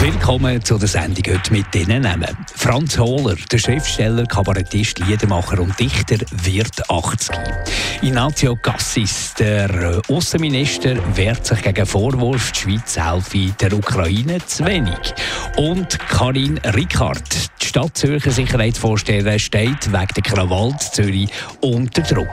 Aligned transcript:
Willkommen 0.00 0.64
zu 0.64 0.78
der 0.78 0.88
Sendung 0.88 1.34
heute 1.34 1.52
mit 1.52 1.72
diesen 1.72 2.02
Namen. 2.02 2.36
Franz 2.54 2.98
Hohler, 2.98 3.36
der 3.50 3.58
Schriftsteller, 3.58 4.24
Kabarettist, 4.24 4.98
Liedermacher 4.98 5.60
und 5.60 5.78
Dichter, 5.78 6.16
wird 6.44 6.90
80. 6.90 7.36
Ignacio 8.02 8.56
Cassis, 8.56 9.34
der 9.38 10.02
Außenminister, 10.08 10.96
wehrt 11.16 11.46
sich 11.46 11.62
gegen 11.62 11.86
Vorwurf, 11.86 12.52
die 12.52 12.60
Schweiz 12.60 12.96
helfe 12.96 13.52
der 13.60 13.72
Ukraine 13.72 14.44
zu 14.44 14.64
wenig. 14.64 15.14
Und 15.56 15.98
Karin 16.08 16.58
Rickard, 16.58 17.22
die 17.60 17.66
Stadt 17.66 17.96
Zürcher 17.96 18.30
Sicherheitsvorsteherin, 18.30 19.38
steht 19.38 19.92
wegen 19.92 20.08
der 20.14 20.22
Krawall 20.22 20.76
Zürich 20.78 21.30
unter 21.60 22.02
Druck. 22.02 22.28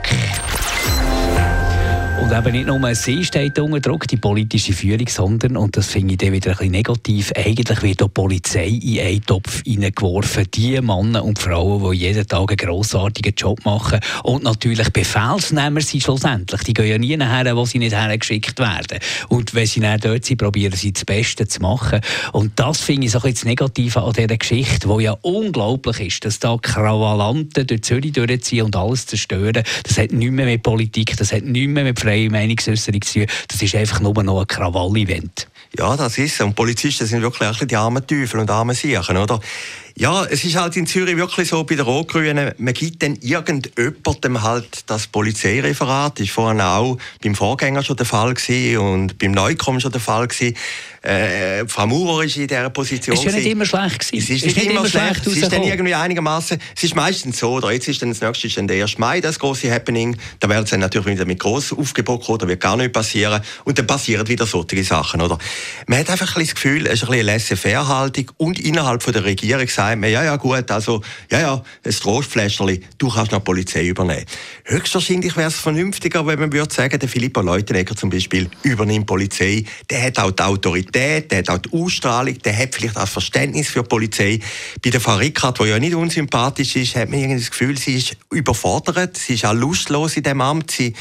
Und 2.23 2.31
eben 2.31 2.51
nicht 2.53 2.67
nur 2.67 2.95
sie 2.95 3.25
steht 3.25 3.59
unter 3.59 3.81
Druck, 3.81 4.07
die 4.07 4.15
politische 4.15 4.71
Führung, 4.71 5.09
sondern, 5.09 5.57
und 5.57 5.75
das 5.75 5.87
finde 5.87 6.13
ich 6.13 6.19
dann 6.19 6.31
wieder 6.31 6.51
ein 6.51 6.57
bisschen 6.57 6.71
negativ, 6.71 7.31
eigentlich 7.35 7.81
wird 7.81 8.01
auch 8.01 8.07
die 8.07 8.13
Polizei 8.13 8.67
in 8.67 8.99
einen 9.01 9.25
Topf 9.25 9.61
hineingeworfen. 9.63 10.47
Die 10.53 10.79
Männer 10.79 11.25
und 11.25 11.37
Frauen, 11.37 11.91
die 11.91 11.97
jeden 11.97 12.25
Tag 12.25 12.49
einen 12.49 12.57
grossartigen 12.57 13.33
Job 13.35 13.65
machen 13.65 13.99
und 14.23 14.43
natürlich 14.45 14.89
Befehlsnehmer 14.91 15.81
sind 15.81 16.01
schlussendlich. 16.01 16.61
Die 16.61 16.73
gehen 16.73 16.87
ja 16.87 16.97
nie 16.97 17.17
nachher, 17.17 17.57
wo 17.57 17.65
sie 17.65 17.79
nicht 17.79 17.93
hergeschickt 17.93 18.57
werden. 18.57 18.99
Und 19.27 19.53
wenn 19.53 19.67
sie 19.67 19.81
dann 19.81 19.99
dort 19.99 20.23
sind, 20.23 20.37
probieren 20.37 20.77
sie 20.77 20.93
das 20.93 21.03
Beste 21.03 21.45
zu 21.45 21.61
machen. 21.61 21.99
Und 22.31 22.57
das 22.57 22.79
finde 22.79 23.07
ich 23.07 23.11
so 23.11 23.17
ein 23.17 23.23
bisschen 23.23 23.35
das 23.35 23.45
Negative 23.45 24.01
an 24.01 24.13
dieser 24.13 24.37
Geschichte, 24.37 24.87
wo 24.87 25.01
ja 25.01 25.17
unglaublich 25.23 25.99
ist, 25.99 26.23
dass 26.23 26.39
da 26.39 26.55
Krawallanten 26.61 27.67
durch 27.67 27.81
Zürich 27.81 28.13
durchziehen 28.13 28.63
und 28.63 28.77
alles 28.77 29.07
zerstören. 29.07 29.63
Das 29.83 29.97
hat 29.97 30.13
nichts 30.13 30.33
mehr 30.33 30.45
mit 30.45 30.63
Politik, 30.63 31.17
das 31.17 31.33
hat 31.33 31.43
nichts 31.43 31.69
mehr 31.69 31.83
mit 31.83 31.99
freie 32.13 32.29
Meinungsäußerung 32.29 33.01
zu. 33.01 33.25
Das 33.47 33.61
ist 33.61 33.75
einfach 33.75 33.99
nur 33.99 34.23
noch 34.23 34.41
ein 34.41 34.47
Krawall-Event. 34.47 35.47
Ja, 35.77 35.97
das 35.97 36.17
ist 36.19 36.33
es. 36.33 36.41
Und 36.41 36.55
Polizisten 36.55 37.07
sind 37.07 37.23
wirklich 37.23 37.61
ein 37.61 37.67
die 37.67 37.75
armen 37.75 38.05
Teufel 38.05 38.39
und 38.39 38.51
armen 38.51 38.75
Siechen, 38.75 39.17
oder? 39.17 39.39
Ja, 39.95 40.25
es 40.25 40.43
ist 40.43 40.55
halt 40.55 40.75
in 40.75 40.87
Zürich 40.87 41.15
wirklich 41.17 41.49
so, 41.49 41.63
bei 41.65 41.75
den 41.75 41.85
Rot-Grünen, 41.85 42.53
man 42.57 42.73
gibt 42.73 43.03
dann 43.03 43.15
irgendjemandem 43.21 44.41
halt 44.41 44.83
das 44.87 45.05
Polizeireferat. 45.05 46.19
Das 46.19 46.27
war 46.29 46.33
vorhin 46.33 46.61
auch 46.61 46.97
beim 47.23 47.35
Vorgänger 47.35 47.83
schon 47.83 47.97
der 47.97 48.07
Fall 48.07 48.33
gewesen 48.33 48.79
und 48.79 49.19
beim 49.19 49.31
Neukommen 49.31 49.79
schon 49.79 49.91
der 49.91 50.01
Fall 50.01 50.27
gewesen. 50.27 50.55
Äh, 51.03 51.67
Frau 51.67 51.85
Maurer 51.85 52.17
war 52.17 52.23
in 52.23 52.29
dieser 52.29 52.69
Position. 52.71 53.15
Es 53.15 53.23
ist 53.23 53.31
ja 53.31 53.37
nicht 53.37 53.51
immer 53.51 53.65
schlecht 53.65 53.99
gewesen. 53.99 54.23
Es 54.23 54.29
ist, 54.29 54.45
ist 54.47 54.55
nicht, 54.55 54.71
immer 54.71 54.87
schlecht. 54.87 55.17
schlecht 55.17 55.27
es 55.27 55.43
ist 55.43 55.51
dann 55.51 55.61
irgendwie 55.61 55.93
einigermaßen. 55.93 56.59
Es 56.75 56.83
ist 56.83 56.95
meistens 56.95 57.37
so, 57.37 57.51
oder 57.51 57.71
jetzt 57.71 57.87
ist 57.87 58.01
dann 58.01 58.09
das 58.09 58.21
nächste 58.21 58.47
ist 58.47 58.57
dann 58.57 58.67
der 58.67 58.81
1. 58.81 58.97
Mai, 58.97 59.21
das 59.21 59.37
große 59.37 59.71
Happening. 59.71 60.17
Da 60.39 60.49
werden 60.49 60.65
sie 60.65 60.77
natürlich 60.77 61.07
wieder 61.07 61.25
mit 61.25 61.39
gross 61.39 61.71
Aufgebot 61.71 62.23
kommen, 62.23 62.39
da 62.39 62.47
wird 62.47 62.61
gar 62.61 62.77
nichts 62.77 62.93
passieren. 62.93 63.43
Und 63.63 63.77
dann 63.77 63.85
passieren 63.85 64.27
wieder 64.27 64.47
solche 64.47 64.83
Sachen, 64.83 65.21
oder? 65.21 65.37
Man 65.85 65.99
hat 65.99 66.09
einfach 66.09 66.35
ein 66.35 66.39
bisschen 66.39 66.45
das 66.45 66.55
Gefühl, 66.55 66.87
es 66.87 66.93
ist 66.93 67.03
ein 67.03 67.09
bisschen 67.09 67.25
laissez-faire-Haltung 67.27 68.31
und 68.37 68.59
innerhalb 68.59 69.03
von 69.03 69.13
der 69.13 69.25
Regierung 69.25 69.67
sagt 69.67 69.82
man, 69.91 70.11
ja, 70.11 70.23
ja, 70.23 70.35
gut, 70.35 70.69
also, 70.71 71.01
ja, 71.31 71.39
ja, 71.39 71.63
ein 71.85 71.91
Trostfläschchen, 71.91 72.83
du 72.97 73.09
kannst 73.09 73.31
noch 73.31 73.39
die 73.39 73.45
Polizei 73.45 73.87
übernehmen. 73.87 74.25
Höchstwahrscheinlich 74.65 75.35
wäre 75.35 75.49
es 75.49 75.55
vernünftiger, 75.55 76.25
wenn 76.25 76.39
man 76.39 76.51
würde 76.51 76.73
sagen, 76.73 76.97
der 76.99 77.09
Filippo 77.09 77.41
Leutenegger 77.41 77.95
zum 77.95 78.09
Beispiel 78.09 78.49
übernimmt 78.63 79.01
die 79.01 79.05
Polizei. 79.05 79.65
Der 79.89 80.03
hat 80.03 80.19
auch 80.19 80.31
die 80.31 80.43
Autorität, 80.43 81.31
der 81.31 81.39
hat 81.39 81.49
auch 81.49 81.57
die 81.57 81.71
Ausstrahlung, 81.73 82.37
der 82.39 82.57
hat 82.57 82.73
vielleicht 82.73 82.95
auch 82.95 83.01
das 83.01 83.11
Verständnis 83.11 83.69
für 83.69 83.81
die 83.81 83.89
Polizei. 83.89 84.39
Bei 84.83 84.89
der 84.89 85.01
Frau 85.01 85.15
Rickard, 85.15 85.59
die 85.59 85.65
ja 85.65 85.79
nicht 85.79 85.95
unsympathisch 85.95 86.75
ist, 86.75 86.95
hat 86.95 87.09
man 87.09 87.19
irgendwie 87.19 87.39
das 87.39 87.51
Gefühl, 87.51 87.77
sie 87.77 87.95
ist 87.95 88.17
überfordert, 88.31 89.17
sie 89.17 89.33
ist 89.33 89.45
auch 89.45 89.53
lustlos 89.53 90.17
in 90.17 90.23
dem 90.23 90.41
Amt. 90.41 90.71
Sie, 90.71 90.93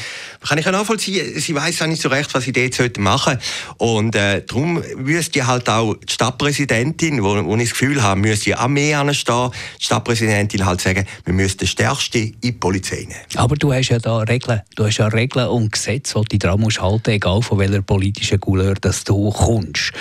kann 0.47 0.57
ich 0.57 0.65
ja 0.65 0.71
nachvollziehen, 0.71 1.39
sie 1.39 1.55
weiß 1.55 1.81
auch 1.81 1.87
nicht 1.87 2.01
so 2.01 2.09
recht, 2.09 2.33
was 2.33 2.43
sie 2.43 2.51
dort 2.51 2.97
machen 2.97 3.39
sollte. 3.77 3.83
Und 3.83 4.15
äh, 4.15 4.43
darum 4.45 4.83
müsste 4.97 5.47
halt 5.47 5.69
auch 5.69 5.95
die 5.95 6.13
Stadtpräsidentin, 6.13 7.23
wo, 7.23 7.43
wo 7.45 7.55
ich 7.55 7.69
das 7.69 7.71
Gefühl 7.71 8.03
habe, 8.03 8.19
müsste 8.19 8.59
auch 8.59 8.67
mehr 8.73 8.99
anstehen, 8.99 9.51
die 9.79 9.85
Stadtpräsidentin 9.85 10.65
halt 10.65 10.81
sagen, 10.81 11.05
wir 11.25 11.33
müssen 11.33 11.57
den 11.57 11.67
Stärksten 11.67 12.17
in 12.17 12.35
die 12.41 12.51
Polizei 12.51 13.07
nehmen. 13.07 13.13
Aber 13.35 13.55
du 13.55 13.73
hast 13.73 13.89
ja 13.89 13.99
da 13.99 14.19
Regeln, 14.19 14.61
du 14.75 14.85
hast 14.85 14.97
ja 14.97 15.07
Regeln 15.07 15.47
und 15.47 15.71
Gesetze, 15.71 16.21
die 16.31 16.39
du 16.39 16.47
dran 16.47 16.59
musst 16.59 16.81
halten, 16.81 17.11
egal 17.11 17.41
von 17.41 17.59
welcher 17.59 17.81
politischen 17.81 18.39
Couleur 18.39 18.75
dass 18.75 19.03
du 19.03 19.29
kommst. 19.31 19.91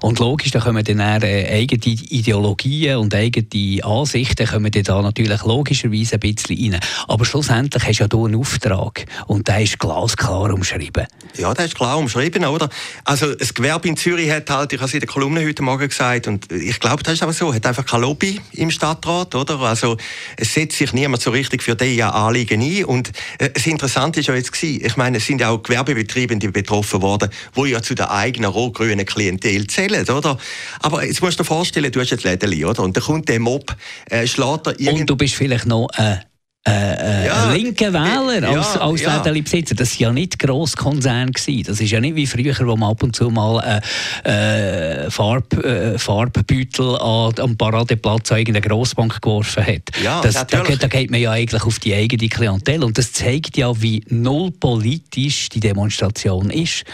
Und 0.00 0.18
logisch, 0.18 0.50
da 0.50 0.60
kommen 0.60 0.84
dann 0.84 1.00
äh, 1.00 1.48
eigene 1.50 1.82
Ideologien 1.84 2.96
und 2.96 3.14
eigene 3.14 3.84
Ansichten 3.84 4.46
kommen 4.46 4.70
dann 4.70 4.82
da 4.82 5.02
natürlich 5.02 5.42
logischerweise 5.42 6.14
ein 6.14 6.20
bisschen 6.20 6.72
rein. 6.72 6.80
Aber 7.08 7.24
schlussendlich 7.24 7.84
hast 7.84 7.98
du 7.98 8.04
ja 8.04 8.08
du 8.08 8.26
einen 8.26 8.36
Auftrag 8.36 9.04
und 9.26 9.48
der 9.48 9.62
ist 9.62 9.78
glasklar 9.78 10.52
umschrieben. 10.52 11.06
Ja, 11.36 11.54
der 11.54 11.66
ist 11.66 11.74
klar 11.74 11.98
umschrieben, 11.98 12.44
oder? 12.44 12.68
Also 13.04 13.34
das 13.34 13.54
Gewerbe 13.54 13.88
in 13.88 13.96
Zürich 13.96 14.30
hat 14.30 14.50
halt, 14.50 14.72
ich 14.72 14.78
habe 14.78 14.88
es 14.88 14.94
in 14.94 15.00
der 15.00 15.08
Kolumne 15.08 15.44
heute 15.46 15.62
Morgen 15.62 15.88
gesagt, 15.88 16.26
und 16.26 16.50
ich 16.52 16.78
glaube, 16.80 17.02
das 17.02 17.14
ist 17.14 17.22
aber 17.22 17.32
so, 17.32 17.54
hat 17.54 17.66
einfach 17.66 17.86
kein 17.86 18.00
Lobby 18.22 18.40
im 18.52 18.70
Stadtrat, 18.70 19.34
oder? 19.34 19.60
Also 19.60 19.96
es 20.36 20.54
setzt 20.54 20.78
sich 20.78 20.92
niemand 20.92 21.22
so 21.22 21.30
richtig 21.30 21.62
für 21.62 21.74
diese 21.74 22.12
Anliegen 22.12 22.62
ein. 22.62 22.84
Und 22.84 23.12
äh, 23.38 23.50
das 23.50 23.66
Interessante 23.66 24.20
ist 24.20 24.26
ja 24.26 24.34
jetzt 24.34 24.52
gewesen, 24.52 24.84
ich 24.84 24.96
meine, 24.96 25.18
es 25.18 25.26
sind 25.26 25.40
ja 25.40 25.50
auch 25.50 25.62
Gewerbebetreibende 25.62 26.50
betroffen 26.50 27.02
worden, 27.02 27.30
wo 27.52 27.64
ja 27.64 27.82
zu 27.82 27.94
der 27.94 28.10
eigenen 28.10 28.50
rot-grünen 28.50 29.06
Klientel 29.06 29.66
zählen, 29.66 30.08
oder? 30.08 30.38
Aber 30.80 31.04
jetzt 31.04 31.22
musst 31.22 31.38
du 31.38 31.42
dir 31.42 31.48
vorstellen, 31.48 31.90
du 31.90 32.00
hast 32.00 32.10
jetzt 32.10 32.24
Lädeli, 32.24 32.64
oder? 32.64 32.82
Und 32.82 32.96
dann 32.96 33.04
kommt 33.04 33.28
der 33.28 33.40
Mob, 33.40 33.74
äh, 34.10 34.26
schlägt 34.26 34.66
er 34.66 34.92
Und 34.92 35.06
du 35.06 35.16
bist 35.16 35.34
vielleicht 35.34 35.66
noch 35.66 35.88
äh, 35.96 36.16
äh, 36.64 37.26
ja, 37.26 37.52
linken 37.52 37.92
Wähler 37.92 38.48
als, 38.48 38.74
ja, 38.74 38.80
als 38.80 39.00
ja. 39.02 39.18
Besitzer. 39.18 39.74
Das 39.74 39.92
war 39.94 40.00
ja 40.00 40.12
nicht 40.12 40.38
Grosskonzern. 40.38 41.32
Gewesen. 41.32 41.64
Das 41.66 41.80
ist 41.80 41.90
ja 41.90 42.00
nicht 42.00 42.14
wie 42.14 42.26
früher, 42.26 42.54
wo 42.66 42.76
man 42.76 42.90
ab 42.90 43.02
und 43.02 43.16
zu 43.16 43.30
mal 43.30 43.82
äh, 44.24 45.06
äh, 45.06 45.10
Farb, 45.10 45.52
äh, 45.64 45.98
Farbbeutel 45.98 46.96
an, 46.96 47.32
am 47.38 47.56
Paradeplatz 47.56 48.30
an 48.30 48.38
irgendeine 48.38 48.66
Grossbank 48.66 49.20
geworfen 49.20 49.66
hat. 49.66 49.90
Ja, 50.02 50.20
das, 50.20 50.34
da, 50.46 50.62
da 50.62 50.86
geht 50.86 51.10
man 51.10 51.20
ja 51.20 51.32
eigentlich 51.32 51.64
auf 51.64 51.78
die 51.80 51.94
eigene 51.94 52.28
Klientel. 52.28 52.84
Und 52.84 52.96
das 52.96 53.12
zeigt 53.12 53.56
ja, 53.56 53.80
wie 53.82 54.04
null 54.08 54.52
politisch 54.52 55.48
die 55.48 55.60
Demonstration 55.60 56.50
ist 56.50 56.84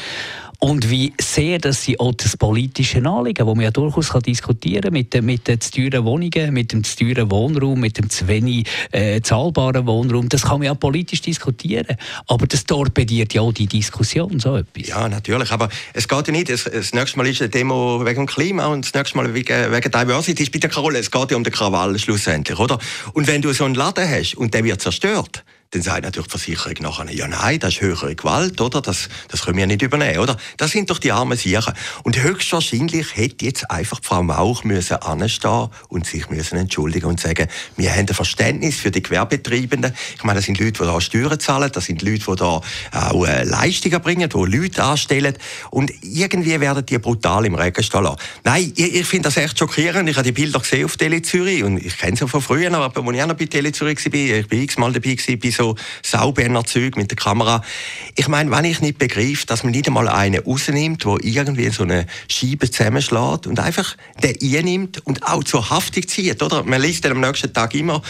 und 0.61 0.91
wie 0.91 1.13
sehr 1.21 1.59
dass 1.59 1.83
sie 1.83 2.01
auch 2.01 2.15
das 2.15 2.37
politische 2.37 3.05
Anliegen, 3.05 3.47
wo 3.47 3.55
man 3.55 3.65
ja 3.65 3.71
durchaus 3.71 4.11
kann 4.11 4.23
diskutieren 4.23 4.93
mit, 4.93 5.15
den, 5.15 5.25
mit 5.25 5.47
den 5.47 5.61
zu 5.61 5.71
teuren 5.71 6.05
Wohnungen, 6.05 6.53
mit 6.53 6.73
dem 6.73 6.83
zu 6.83 6.97
teuren 6.97 7.31
Wohnraum, 7.31 7.81
mit 7.81 7.99
dem 7.99 8.11
zu 8.11 8.27
wenig 8.27 8.67
äh, 8.91 9.21
zahlbaren 9.21 9.87
Wohnraum, 9.87 10.29
das 10.29 10.43
kann 10.43 10.59
man 10.59 10.67
ja 10.67 10.75
politisch 10.75 11.23
diskutieren. 11.23 11.97
Aber 12.27 12.47
das 12.47 12.65
torpediert 12.65 13.35
ja 13.35 13.43
auch 13.43 13.53
die 13.53 13.67
Diskussion, 13.67 14.41
so 14.41 14.57
etwas. 14.57 14.89
Ja, 14.89 15.09
natürlich. 15.09 15.53
Aber 15.53 15.69
es 15.95 16.09
geht 16.09 16.27
ja 16.27 16.33
nicht, 16.33 16.51
das, 16.51 16.65
das 16.65 16.93
nächste 16.93 17.19
Mal 17.19 17.29
ist 17.29 17.41
eine 17.41 17.51
Demo 17.51 18.05
wegen 18.05 18.23
dem 18.23 18.27
Klima 18.27 18.67
und 18.67 18.85
das 18.85 18.95
nächste 18.95 19.17
Mal 19.17 19.33
wegen, 19.33 19.73
wegen 19.73 19.91
Diversity. 19.91 20.45
Spielt 20.45 20.65
ja 20.65 20.71
keine 20.71 20.83
Rolle. 20.83 20.99
Es 20.99 21.11
geht 21.11 21.31
ja 21.31 21.37
um 21.37 21.45
den 21.45 21.53
Krawall 21.53 21.97
schlussendlich, 21.99 22.59
oder? 22.59 22.79
Und 23.13 23.29
wenn 23.29 23.43
du 23.43 23.53
so 23.53 23.65
einen 23.65 23.75
Laden 23.75 24.09
hast 24.09 24.35
und 24.35 24.55
der 24.55 24.65
wird 24.65 24.81
zerstört, 24.81 25.45
dann 25.71 25.83
sagt 25.83 26.03
natürlich 26.03 26.29
die 26.29 26.31
Versicherung 26.31 26.75
nachher, 26.81 27.13
ja 27.13 27.29
nein, 27.29 27.59
das 27.59 27.75
ist 27.75 27.81
höhere 27.83 28.15
Gewalt, 28.15 28.59
oder? 28.61 28.81
Das, 28.81 29.11
das 29.29 29.43
können 29.43 29.59
wir 29.59 29.67
nicht 29.67 29.83
übernehmen, 29.83 30.19
oder? 30.19 30.39
Das 30.57 30.71
sind 30.71 30.89
doch 30.89 30.99
die 30.99 31.13
armen 31.13 31.37
Siechen. 31.37 31.75
Und 32.05 32.23
höchstwahrscheinlich 32.23 33.15
hätte 33.15 33.45
jetzt 33.45 33.71
einfach 33.71 34.01
Frau 34.03 34.23
Mauch 34.23 34.65
müssen 34.65 34.97
anstehen 34.97 35.69
und 35.89 36.07
sich 36.07 36.31
müssen 36.31 36.57
entschuldigen 36.57 37.05
und 37.05 37.21
sagen, 37.21 37.49
wir 37.77 37.91
haben 37.91 38.07
ein 38.09 38.15
Verständnis 38.15 38.77
für 38.77 38.91
die 38.91 39.03
Gewerbetreibenden. 39.03 39.93
Ich 40.17 40.25
meine, 40.25 40.39
das 40.39 40.47
sind 40.47 40.59
Leute, 40.59 40.73
die 40.73 40.89
da 40.89 41.01
Steuern 41.03 41.39
zahlen, 41.39 41.71
das 41.71 41.85
sind 41.85 42.01
Leute, 42.01 42.25
die 42.27 42.37
da 42.37 42.63
auch 42.93 43.27
äh, 43.27 43.45
Leistungen 43.45 44.01
bringen, 44.01 44.29
die 44.29 44.57
Leute 44.57 44.83
anstellen. 44.83 45.37
Und 45.71 45.93
irgendwie 46.03 46.59
werden 46.61 46.87
die 46.87 46.99
brutal 46.99 47.45
im 47.45 47.55
Regen 47.55 47.83
stehen 47.83 48.05
lassen. 48.05 48.19
Nein, 48.43 48.73
ich, 48.75 48.95
ich 48.95 49.07
finde 49.07 49.29
das 49.29 49.37
echt 49.37 49.59
schockierend. 49.59 50.09
Ich 50.09 50.17
habe 50.17 50.25
die 50.25 50.33
Bilder 50.33 50.61
gesehen 50.61 50.87
auf 50.87 50.97
Tele 50.97 51.21
Zürich 51.21 51.63
und 51.63 51.77
ich 51.77 51.99
kenne 51.99 52.17
sie 52.17 52.27
von 52.27 52.41
früher, 52.41 52.73
aber 52.73 52.87
als 52.87 53.15
ich 53.15 53.23
auch 53.23 53.27
noch 53.27 53.37
bei 53.37 53.45
Tele 53.45 53.71
Zürich 53.73 54.03
war, 54.03 54.15
ich 54.15 54.49
bin 54.49 54.63
x-mal 54.63 54.93
dabei 54.95 55.15
gewesen, 55.15 55.39
so 55.59 55.75
Sauberner-Zeug 56.03 56.97
mit 56.97 57.11
der 57.11 57.17
Kamera. 57.17 57.63
Ich 58.17 58.29
meine, 58.29 58.51
wenn 58.51 58.65
ich 58.65 58.81
nicht 58.81 58.99
begreife, 58.99 59.47
dass 59.47 59.65
man 59.65 59.73
nicht 59.73 59.87
einmal 59.87 60.09
einen 60.09 60.41
rausnimmt, 60.41 61.05
der 61.05 61.17
irgendwie 61.23 61.69
so 61.69 61.83
eine 61.83 62.07
Scheibe 62.29 62.71
zusammenschlägt 62.71 63.47
und 63.47 63.61
einfach 63.61 63.97
den 64.23 64.37
einnimmt 64.41 65.05
und 65.07 65.23
auch 65.25 65.45
zur 65.45 65.69
Haftung 65.69 66.07
zieht, 66.07 66.43
oder? 66.43 66.63
Man 66.63 66.81
liest 66.81 67.05
dann 67.05 67.13
am 67.13 67.21
nächsten 67.21 67.53
Tag 67.53 67.75
immer, 67.75 68.01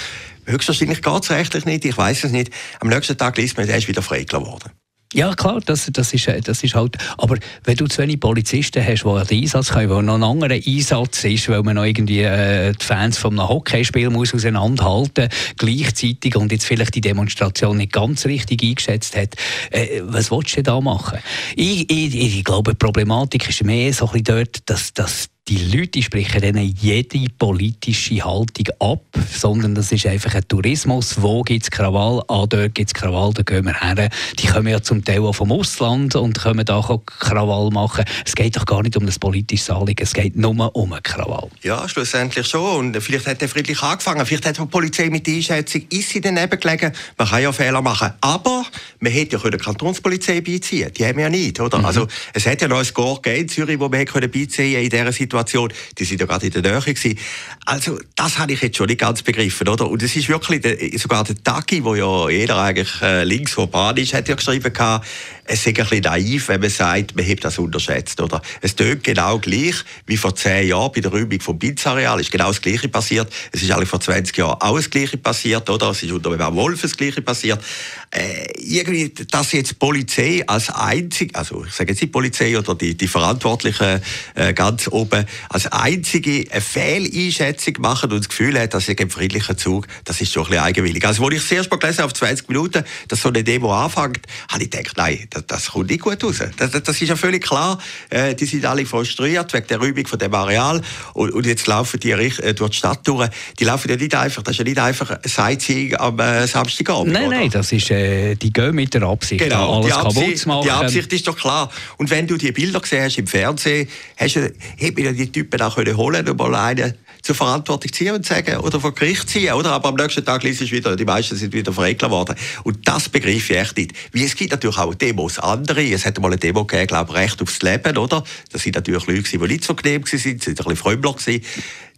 höchstwahrscheinlich 0.47 1.03
geht 1.03 1.23
es 1.23 1.31
rechtlich 1.31 1.65
nicht, 1.65 1.85
ich 1.85 1.97
weiß 1.97 2.25
es 2.25 2.33
nicht, 2.33 2.53
am 2.81 2.89
nächsten 2.89 3.17
Tag 3.19 3.37
liest 3.37 3.57
man, 3.57 3.67
der 3.67 3.79
ist 3.79 3.89
wieder 3.89 4.03
freigelassen 4.03 4.47
worden. 4.47 4.71
Ja, 5.15 5.35
klar, 5.35 5.61
das, 5.65 5.89
das, 5.91 6.13
ist, 6.13 6.29
das 6.45 6.63
ist 6.63 6.75
halt. 6.75 6.99
Aber 7.17 7.39
wenn 7.65 7.77
du 7.77 7.87
zu 7.87 8.03
wenig 8.03 8.21
Polizisten 8.21 8.85
hast, 8.85 9.05
die 9.05 9.27
den 9.27 9.43
Einsatz 9.43 9.71
können, 9.71 9.89
wo 9.89 10.03
noch 10.03 10.17
ein 10.17 10.23
anderer 10.23 10.53
Einsatz 10.55 11.25
ist, 11.25 11.49
weil 11.49 11.63
man 11.63 11.77
noch 11.77 11.85
irgendwie 11.85 12.21
äh, 12.21 12.75
die 12.75 12.85
Fans 12.85 13.25
einem 13.25 13.49
Hockeyspiel 13.49 14.11
muss 14.11 14.35
auseinanderhalten 14.35 15.31
gleichzeitig 15.57 16.37
und 16.37 16.53
jetzt 16.53 16.67
vielleicht 16.67 16.95
die 16.95 17.01
Demonstration 17.01 17.79
nicht 17.79 17.93
ganz 17.93 18.27
richtig 18.27 18.63
eingeschätzt 18.63 19.17
hat, 19.17 19.35
äh, 19.71 20.03
was 20.05 20.31
willst 20.31 20.59
du 20.59 20.63
da 20.63 20.79
machen? 20.79 21.21
Ich, 21.57 21.91
ich, 21.91 22.15
ich 22.15 22.45
glaube, 22.45 22.73
die 22.73 22.79
Problematik 22.79 23.49
ist 23.49 23.65
mehr 23.65 23.91
so 23.95 24.09
ein 24.09 24.23
bisschen 24.23 24.25
dort, 24.25 24.69
dass, 24.69 24.93
dass 24.93 25.31
die 25.49 25.65
Leute 25.75 26.03
sprechen 26.03 26.43
denen 26.43 26.75
jede 26.79 27.25
politische 27.39 28.23
Haltung 28.23 28.67
ab, 28.81 29.03
sondern 29.33 29.75
das 29.75 29.91
ist 29.91 30.05
einfach 30.05 30.35
ein 30.35 30.47
Tourismus. 30.47 31.23
Wo 31.23 31.41
gibt 31.41 31.63
es 31.63 31.71
Krawall? 31.71 32.23
Ah, 32.29 32.45
dort 32.47 32.75
gibt 32.75 32.91
es 32.91 32.95
Krawall, 32.95 33.33
da 33.33 33.43
gehen 33.43 33.65
wir 33.65 33.81
her. 33.81 34.11
Die 34.39 34.47
kommen 34.47 34.69
ja 34.69 34.83
zum 34.83 35.03
Teil 35.03 35.21
auch 35.21 35.33
vom 35.33 35.51
Ausland 35.51 36.15
und 36.17 36.39
können 36.39 36.67
da 36.67 36.77
auch 36.77 37.01
Krawall 37.07 37.71
machen. 37.71 38.05
Es 38.27 38.35
geht 38.35 38.59
doch 38.59 38.67
gar 38.67 38.83
nicht 38.83 38.95
um 38.99 39.07
das 39.07 39.19
politische 39.19 39.75
Anliegen, 39.75 40.03
es 40.03 40.13
geht 40.13 40.37
nur 40.37 40.77
um 40.77 40.93
einen 40.93 41.03
Krawall. 41.03 41.49
Ja, 41.63 41.89
schlussendlich 41.89 42.47
schon. 42.47 42.93
Und 42.95 43.03
vielleicht 43.03 43.27
hat 43.27 43.41
er 43.41 43.49
friedlich 43.49 43.83
angefangen. 43.83 44.27
Vielleicht 44.27 44.45
hat 44.45 44.59
die 44.59 44.67
Polizei 44.67 45.09
mit 45.09 45.27
der 45.27 45.35
Einschätzung, 45.35 45.83
ist 45.89 46.11
sie 46.11 46.21
daneben 46.21 46.61
gelegen. 46.61 46.93
Man 47.17 47.27
kann 47.27 47.43
ja 47.43 47.53
Fehler 47.53 47.81
machen. 47.81 48.13
Aber 48.21 48.67
man 49.01 49.13
hätte 49.13 49.39
ja 49.43 49.51
die 49.51 49.57
Kantonspolizei 49.57 50.43
beiziehen 50.43 50.93
Die 50.95 51.07
haben 51.07 51.17
wir 51.17 51.25
ja 51.25 51.31
nicht, 51.31 51.59
oder? 51.59 51.79
Mhm. 51.79 51.87
Also, 51.87 52.07
es 52.35 52.47
hat 52.47 52.61
ja 52.61 52.69
noch 52.69 52.81
ein 52.81 52.85
Score 52.85 53.19
in 53.35 53.49
Zürich, 53.49 53.81
wo 53.81 53.91
wir 53.91 54.05
beiziehen 54.05 54.83
in 54.83 54.91
dieser 54.91 55.11
Situation 55.11 55.38
Situation, 55.39 55.73
die 55.99 56.05
sind 56.05 56.21
ja 56.21 56.27
gerade 56.27 56.47
in 56.47 56.53
der 56.53 56.63
Nähe 56.63 56.81
gewesen. 56.81 57.19
Also, 57.65 57.99
das 58.17 58.39
habe 58.39 58.53
ich 58.53 58.63
jetzt 58.63 58.77
schon 58.77 58.87
nicht 58.87 59.01
ganz 59.01 59.23
begriffen, 59.23 59.69
oder? 59.69 59.89
Und 59.89 60.03
es 60.03 60.17
ist 60.17 60.29
wirklich, 60.29 60.61
der, 60.61 60.77
sogar 60.99 61.25
der 61.25 61.43
Tagi, 61.43 61.85
wo 61.85 61.95
ja 61.95 62.29
jeder 62.29 62.59
eigentlich 62.59 63.03
äh, 63.03 63.25
links 63.25 63.57
urban 63.57 63.97
ist, 63.97 64.15
hat 64.15 64.29
ja 64.29 64.35
geschrieben 64.35 64.73
gehabt, 64.73 65.07
es 65.49 65.61
ist 65.61 65.67
ein 65.67 65.75
bisschen 65.75 66.03
naiv, 66.03 66.49
wenn 66.49 66.61
man 66.61 66.71
sagt, 66.71 67.17
man 67.17 67.27
hat 67.27 67.43
das 67.43 67.59
unterschätzt, 67.59 68.21
oder? 68.21 68.43
Es 68.61 68.77
tönt 68.77 69.03
genau 69.03 69.39
gleich 69.39 69.77
wie 70.07 70.19
vor 70.19 70.35
zehn 70.35 70.69
Jahren 70.69 70.93
bei 70.95 71.01
der 71.01 71.11
Räumung 71.11 71.41
vom 71.41 71.59
Binzareal, 71.59 72.21
ist 72.21 72.31
genau 72.31 72.49
das 72.49 72.61
Gleiche 72.61 72.89
passiert. 72.89 73.33
Es 73.51 73.63
ist 73.63 73.71
eigentlich 73.71 73.89
vor 73.89 74.01
20 74.01 74.37
Jahren 74.37 74.61
auch 74.61 74.77
das 74.77 74.91
Gleiche 74.91 75.17
passiert, 75.17 75.69
oder? 75.71 75.91
Es 75.91 76.03
ist 76.03 76.13
unter 76.13 76.31
Werner 76.31 76.55
Wolf 76.55 76.83
das 76.83 76.97
Gleiche 76.97 77.23
passiert. 77.23 77.65
Äh, 78.11 78.53
irgendwie, 78.59 79.09
dass 79.09 79.53
jetzt 79.53 79.71
die 79.71 79.75
Polizei 79.75 80.45
als 80.47 80.71
einzig, 80.71 81.35
also 81.35 81.65
ich 81.65 81.73
sage 81.73 81.93
jetzt 81.93 82.03
die 82.03 82.07
Polizei 82.07 82.59
oder 82.59 82.75
die, 82.75 82.95
die 82.95 83.09
Verantwortlichen 83.09 84.03
äh, 84.35 84.53
ganz 84.53 84.87
oben, 84.89 85.25
als 85.49 85.67
einzige 85.67 86.45
eine 86.51 86.61
Fehleinschätzung 86.61 87.75
machen 87.81 88.13
und 88.13 88.19
das 88.19 88.29
Gefühl 88.29 88.59
hat, 88.61 88.75
dass 88.75 88.89
ich 88.89 89.01
ein 89.01 89.11
friedlicher 89.11 89.57
Zug, 89.57 89.87
das 90.05 90.21
ist 90.21 90.33
schon 90.33 90.45
ein 90.45 90.51
bisschen 90.51 90.65
eigenwillig. 90.65 91.07
Also, 91.07 91.25
als 91.25 91.35
ich 91.35 91.43
das 91.43 91.53
erste 91.53 91.71
Mal 91.71 91.79
gelesen 91.79 92.03
auf 92.03 92.13
20 92.13 92.49
Minuten, 92.49 92.85
dass 93.09 93.23
so 93.23 93.29
eine 93.29 93.43
Demo 93.43 93.75
anfängt, 93.75 94.27
habe 94.51 94.63
ich 94.63 94.71
gedacht, 94.71 94.97
nein, 94.97 95.29
das, 95.39 95.47
das 95.47 95.71
kommt 95.73 95.91
nicht 95.91 96.01
gut 96.01 96.23
raus. 96.23 96.43
Das, 96.57 96.71
das 96.71 97.01
ist 97.01 97.09
ja 97.09 97.17
völlig 97.17 97.45
klar. 97.45 97.79
Äh, 98.11 98.35
die 98.35 98.47
sind 98.47 98.65
alle 98.65 98.85
frustriert 98.87 99.53
wegen 99.53 99.67
der 99.67 99.79
Räumung 99.79 100.07
von 100.07 100.19
dem 100.19 100.35
Areal 100.35 100.81
und, 101.15 101.33
und 101.33 101.47
jetzt 101.47 101.67
laufen 101.67 102.01
die 102.01 102.11
äh, 102.11 102.55
durch 102.55 102.71
die 102.71 102.77
Stadt 102.77 103.07
durch. 103.07 103.29
Die 103.59 103.65
laufen 103.65 103.89
ja 103.91 103.97
nicht 103.97 104.15
einfach, 104.15 104.43
das 104.43 104.53
ist 104.53 104.59
ja 104.59 104.65
nicht 104.65 104.79
einfach 104.79 105.11
ein 105.11 105.19
Sightseeing 105.25 105.97
am 105.97 106.19
äh, 106.19 106.47
Samstagabend. 106.47 107.13
Nein, 107.13 107.29
oder? 107.29 107.37
nein, 107.37 107.51
das 107.51 107.73
ist, 107.73 107.91
äh, 107.91 108.35
die 108.35 108.53
gehen 108.53 108.75
mit 108.75 108.95
der 108.95 109.03
Absicht, 109.03 109.43
genau, 109.43 109.81
alles 109.81 109.93
Absicht, 109.93 110.21
kaputt 110.21 110.39
zu 110.39 110.49
machen. 110.49 110.63
Die 110.65 110.71
Absicht 110.71 111.13
ist 111.13 111.27
doch 111.27 111.37
klar. 111.37 111.71
Und 111.97 112.11
wenn 112.11 112.27
du 112.27 112.37
die 112.37 112.53
Bilder 112.53 112.81
gesehen 112.81 113.05
hast 113.05 113.19
im 113.19 113.27
Fernsehen, 113.27 113.89
hast 114.17 114.37
du, 114.37 114.53
hätte 114.77 115.03
man 115.03 115.17
die 115.17 115.31
Typen 115.31 115.61
auch 115.61 115.77
können 115.77 115.97
holen 115.97 116.29
und 116.29 116.39
mal 116.39 116.55
einen 116.55 116.95
zur 117.29 117.35
Verantwortung 117.35 117.93
ziehen 117.93 118.15
und 118.15 118.25
sagen, 118.25 118.57
oder 118.57 118.81
vor 118.81 118.95
Gericht 118.95 119.29
ziehen, 119.29 119.53
oder? 119.53 119.73
Aber 119.73 119.91
am 119.91 119.97
nächsten 119.97 120.25
Tag 120.25 120.43
liest 120.45 120.63
es 120.63 120.71
wieder, 120.71 120.97
die 120.97 121.05
meisten 121.05 121.37
sind 121.37 121.53
wieder 121.53 121.75
verregelt 121.75 122.11
worden. 122.11 122.35
Und 122.65 122.89
das 122.89 123.11
begreife 123.11 123.53
ich 123.53 123.59
echt 123.59 123.77
nicht. 123.77 123.93
Wie 124.13 124.25
es 124.25 124.35
gibt 124.35 124.51
natürlich 124.51 124.79
auch 124.79 124.95
Demos 124.95 125.39
andere. 125.39 125.83
Es 125.93 126.07
hat 126.07 126.19
mal 126.21 126.29
eine 126.29 126.39
Demo 126.39 126.65
gegeben, 126.65 126.87
glaube 126.87 127.13
ich, 127.13 127.19
Recht 127.19 127.43
aufs 127.43 127.61
Leben, 127.61 127.99
oder? 127.99 128.25
Das 128.51 128.63
sind 128.63 128.77
natürlich 128.77 129.07
Leute, 129.07 129.25
die 129.25 129.47
nicht 129.47 129.63
so 129.63 129.75
genehm 129.75 130.03
waren, 130.07 130.19
sind 130.19 130.49
ein 130.49 130.55
bisschen 130.55 130.77
Frömmler 130.77 131.13
gewesen. 131.13 131.45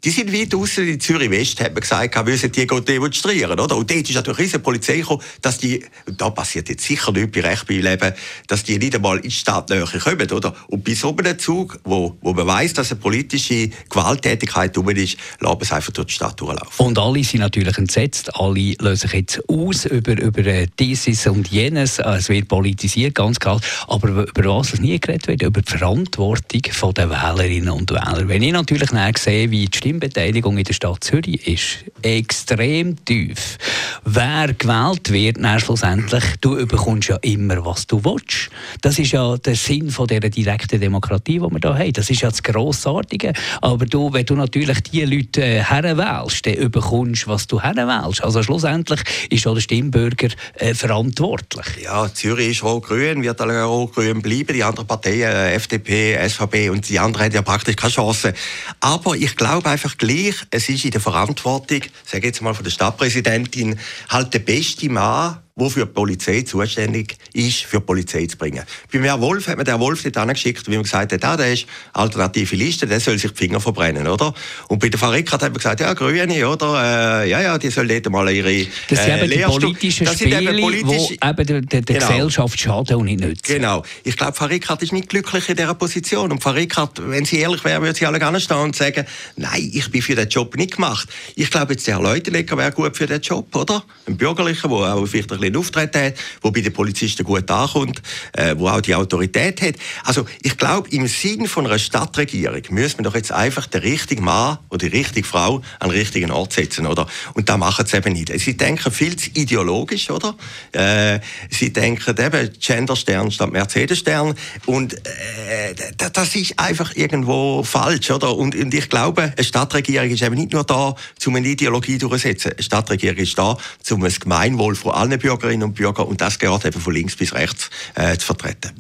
Die 0.03 0.11
sind 0.11 0.33
weit 0.33 0.55
außen 0.55 0.89
in 0.89 0.99
Zürich 0.99 1.31
West, 1.31 1.61
hat 1.61 1.75
man 1.75 1.83
gesagt, 1.83 2.25
müssen 2.25 2.51
die 2.51 2.67
demonstrieren, 2.67 3.61
oder? 3.61 3.77
Und 3.77 3.91
dort 3.91 4.09
ist 4.09 4.15
natürlich 4.15 4.55
eine 4.55 4.63
Polizei 4.63 4.99
gekommen, 4.99 5.23
dass 5.43 5.59
die, 5.59 5.85
da 6.17 6.31
passiert 6.31 6.71
jetzt 6.71 6.85
sicher 6.85 7.13
nichts 7.13 7.33
bei 7.33 7.47
Recht 7.47 7.67
beim 7.67 7.81
Leben, 7.81 8.15
dass 8.47 8.65
die 8.65 8.79
nicht 8.79 8.95
einmal 8.95 9.17
in 9.17 9.25
die 9.25 9.31
Stadtnähe 9.31 9.85
kommen, 9.85 10.31
oder? 10.31 10.55
Und 10.69 10.85
bei 10.85 10.95
so 10.95 11.15
einem 11.15 11.39
Zug, 11.39 11.79
wo, 11.85 12.17
wo 12.23 12.33
man 12.33 12.47
weiss, 12.47 12.73
dass 12.73 12.91
eine 12.91 13.01
politische 13.01 13.69
Gewalttätigkeit 13.91 14.77
rum 14.79 14.89
ist, 14.89 15.19
lassen 15.39 15.59
wir 15.59 15.63
es 15.63 15.73
einfach 15.73 15.93
durch 15.93 16.07
die 16.07 16.15
Stadt 16.15 16.41
durchlaufen. 16.41 16.87
Und 16.87 16.99
alle 16.99 17.23
sind 17.23 17.41
natürlich 17.41 17.77
entsetzt, 17.77 18.35
alle 18.35 18.75
lösen 18.81 19.09
sich 19.09 19.13
jetzt 19.13 19.43
aus 19.51 19.85
über, 19.85 20.19
über 20.19 20.47
äh, 20.47 20.67
dieses 20.79 21.27
und 21.27 21.49
jenes, 21.49 21.99
es 21.99 22.31
wird 22.31 22.49
politisiert, 22.49 23.15
ganz 23.15 23.39
klar, 23.39 23.61
aber 23.87 24.09
über 24.09 24.45
was 24.57 24.73
es 24.73 24.81
nie 24.81 24.99
geredet 24.99 25.29
wird, 25.29 25.43
über 25.43 25.61
die 25.61 25.71
Verantwortung 25.71 26.63
der 26.95 27.11
Wählerinnen 27.11 27.69
und 27.69 27.91
Wähler. 27.91 28.29
Wenn 28.29 28.43
ich 28.43 28.53
natürlich 28.53 28.91
sehe, 29.19 29.51
wie 29.51 29.67
die 29.67 29.90
Stimmbeteiligung 29.91 30.57
in 30.57 30.63
der 30.63 30.73
Stadt 30.73 31.03
Zürich 31.03 31.49
ist 31.49 31.85
extrem 32.03 33.05
tief. 33.05 33.59
Wer 34.05 34.55
gewählt 34.55 35.11
wird, 35.11 35.43
dann 35.43 35.59
schlussendlich, 35.59 36.23
du 36.41 36.65
bekommst 36.65 37.09
ja 37.09 37.17
immer, 37.23 37.65
was 37.65 37.89
du 37.89 38.05
willst. 38.05 38.51
Das 38.83 39.01
ist 39.01 39.11
ja 39.11 39.37
der 39.37 39.57
Sinn 39.57 39.91
von 39.91 40.07
dieser 40.07 40.31
direkten 40.31 40.81
Demokratie, 40.81 41.41
die 41.41 41.41
wir 41.41 41.59
hier 41.61 41.75
haben. 41.77 41.93
Das 41.93 42.09
ist 42.09 42.21
ja 42.21 42.31
das 42.31 42.41
Grossartige. 42.41 43.33
Aber 43.61 43.85
du, 43.85 44.13
wenn 44.13 44.25
du 44.25 44.37
natürlich 44.37 44.81
die 44.85 45.05
Leute 45.05 45.43
äh, 45.43 45.61
herwählst, 45.65 46.47
dann 46.47 46.71
bekommst 46.71 47.27
was 47.27 47.49
du 47.49 47.61
herwählst. 47.61 48.23
Also 48.23 48.45
schlussendlich 48.45 49.01
ist 49.29 49.45
auch 49.49 49.55
der 49.55 49.61
Stimmbürger 49.61 50.29
äh, 50.55 50.73
verantwortlich. 50.73 51.83
Ja, 51.83 52.09
Zürich 52.15 52.51
ist 52.51 52.63
rot-grün, 52.63 53.25
wird 53.25 53.43
auch 53.43 53.49
rot-grün 53.49 54.23
bleiben. 54.23 54.55
Die 54.55 54.63
anderen 54.63 54.87
Parteien, 54.87 55.33
äh, 55.33 55.55
FDP, 55.55 56.17
SVP 56.29 56.71
und 56.71 56.89
die 56.89 57.01
anderen 57.01 57.27
haben 57.27 57.35
ja 57.35 57.43
praktisch 57.43 57.75
keine 57.75 57.93
Chance. 57.93 58.35
Aber 58.79 59.17
ich 59.17 59.35
glaube 59.35 59.69
einfach 59.81 59.97
gleich, 59.97 60.35
es 60.51 60.69
ist 60.69 60.85
in 60.85 60.91
der 60.91 61.01
Verantwortung, 61.01 61.81
sage 62.05 62.27
jetzt 62.27 62.43
mal 62.43 62.53
von 62.53 62.65
der 62.65 62.71
Stadtpräsidentin, 62.71 63.79
halt 64.11 64.35
der 64.35 64.41
beste 64.41 64.91
Mann, 64.91 65.39
der 65.61 65.71
für 65.71 65.87
die 65.87 65.93
Polizei 65.93 66.43
zuständig 66.43 67.17
ist, 67.33 67.63
für 67.63 67.79
die 67.79 67.85
Polizei 67.85 68.27
zu 68.27 68.37
bringen. 68.37 68.63
Bei 68.93 69.01
Herrn 69.01 69.21
Wolf 69.21 69.47
hat 69.47 69.57
man 69.57 69.65
den 69.65 69.79
Wolf 69.79 70.03
dort 70.03 70.17
angeschickt, 70.17 70.67
wie 70.69 70.75
man 70.75 70.83
gesagt 70.83 71.13
hat, 71.13 71.25
ah, 71.25 71.37
der 71.37 71.53
ist 71.53 71.67
alternative 71.93 72.57
Liste, 72.57 72.87
der 72.87 73.01
soll 73.01 73.19
sich 73.19 73.31
die 73.33 73.37
Finger 73.37 73.61
verbrennen, 73.61 74.07
oder? 74.07 74.35
Und 74.69 74.79
bei 74.79 74.89
der 74.89 74.99
Frau 74.99 75.13
hat 75.13 75.43
man 75.43 75.53
gesagt, 75.55 75.81
ja, 75.81 75.93
Grüne, 75.95 76.49
oder? 76.49 77.23
Äh, 77.23 77.31
ja, 77.31 77.41
ja, 77.41 77.59
die 77.59 77.71
sollen 77.71 77.89
dort 77.89 78.11
mal 78.11 78.31
ihre 78.31 78.67
Das 78.89 79.05
sind 79.05 79.11
äh, 79.11 79.25
eben 79.25 79.31
die 79.31 79.45
politischen 79.45 80.07
Spiele, 80.07 80.55
die 80.55 81.19
eben 81.23 81.47
der, 81.47 81.61
der, 81.61 81.63
der 81.63 81.83
genau. 81.83 82.07
Gesellschaft 82.09 82.61
schaden 82.61 82.97
und 82.97 83.05
nicht 83.07 83.21
nützen. 83.21 83.43
Genau. 83.43 83.85
Ich 84.05 84.17
glaube, 84.17 84.33
Frau 84.33 84.47
ist 84.47 84.93
nicht 84.93 85.09
glücklich 85.09 85.49
in 85.49 85.57
dieser 85.57 85.75
Position. 85.75 86.33
Und 86.33 86.43
Frau 86.43 86.55
wenn 86.55 87.25
sie 87.25 87.39
ehrlich 87.39 87.65
wäre, 87.65 87.83
würde 87.83 87.99
sie 87.99 88.07
alle 88.07 88.19
gerne 88.19 88.41
stehen 88.41 88.59
und 88.59 88.77
sagen, 88.77 89.07
nein, 89.37 89.71
ich 89.73 89.91
bin 89.91 90.03
für 90.03 90.15
den 90.15 90.29
Job 90.29 90.57
nicht 90.57 90.77
gemacht. 90.77 91.09
Ich 91.37 91.51
glaube, 91.51 91.73
jetzt 91.73 91.87
der 91.87 91.97
Herr 91.97 92.03
Leutenegger 92.03 92.57
wäre 92.57 92.73
gut 92.73 92.97
für 92.97 93.07
den 93.07 93.21
Job, 93.21 93.55
oder? 93.55 93.83
Ein 94.07 94.17
Bürgerlicher, 94.17 94.69
der 94.69 94.95
auch 94.95 95.07
vielleicht 95.07 95.31
ein 95.33 95.39
bisschen 95.39 95.50
Auftreten 95.57 96.03
hat, 96.03 96.15
der 96.45 96.51
bei 96.51 96.61
den 96.61 96.73
Polizisten 96.73 97.25
gut 97.25 97.51
ankommt, 97.51 98.03
äh, 98.33 98.55
wo 98.57 98.69
auch 98.69 98.81
die 98.81 98.95
Autorität 98.95 99.63
hat. 99.63 99.75
Also 100.05 100.27
ich 100.43 100.57
glaube, 100.57 100.89
im 100.91 101.07
Sinn 101.07 101.47
von 101.47 101.67
einer 101.67 101.79
Stadtregierung 101.79 102.63
müssen 102.71 102.99
wir 102.99 103.05
doch 103.05 103.15
jetzt 103.15 103.33
einfach 103.33 103.67
den 103.67 103.83
richtigen 103.83 104.25
Mann 104.25 104.59
oder 104.69 104.89
die 104.89 104.97
richtige 104.97 105.27
Frau 105.27 105.63
an 105.79 105.91
den 105.91 105.99
richtigen 105.99 106.31
Ort 106.31 106.53
setzen, 106.53 106.87
oder? 106.87 107.07
Und 107.35 107.49
da 107.49 107.57
machen 107.57 107.87
sie 107.87 107.97
eben 107.97 108.13
nicht. 108.13 108.33
Sie 108.39 108.57
denken 108.57 108.93
viel 108.93 109.17
zu 109.17 109.31
ideologisch, 109.35 110.11
oder? 110.11 110.35
Äh, 110.73 111.21
sie 111.51 111.73
denken 111.73 112.15
eben 112.19 112.51
Genderstern 112.59 113.31
statt 113.31 113.53
Mercedes-Stern 113.53 114.35
und 114.67 114.95
äh, 114.95 115.75
das 115.97 116.35
ist 116.35 116.59
einfach 116.59 116.95
irgendwo 116.97 117.63
falsch, 117.63 118.11
oder? 118.11 118.37
Und, 118.37 118.55
und 118.55 118.75
ich 118.75 118.89
glaube, 118.89 119.33
eine 119.37 119.45
Stadtregierung 119.45 120.11
ist 120.11 120.23
eben 120.23 120.35
nicht 120.35 120.53
nur 120.53 120.65
da, 120.65 120.95
um 121.27 121.37
eine 121.37 121.49
Ideologie 121.49 121.99
durchzusetzen. 121.99 122.53
Eine 122.53 122.63
Stadtregierung 122.63 123.19
ist 123.19 123.39
da, 123.39 123.57
um 123.91 124.01
das 124.03 124.21
Gemeinwohl 124.21 124.75
von 124.75 124.93
allen 124.93 125.23
Bürgerinnen 125.31 125.63
und 125.63 125.75
Bürgern 125.75 126.09
und 126.09 126.21
das 126.21 126.41
gehört 126.41 126.65
eben 126.65 126.81
von 126.81 126.93
links 126.93 127.15
bis 127.15 127.33
rechts 127.33 127.71
äh, 127.95 128.17
zu 128.17 128.27
vertreten. 128.27 128.73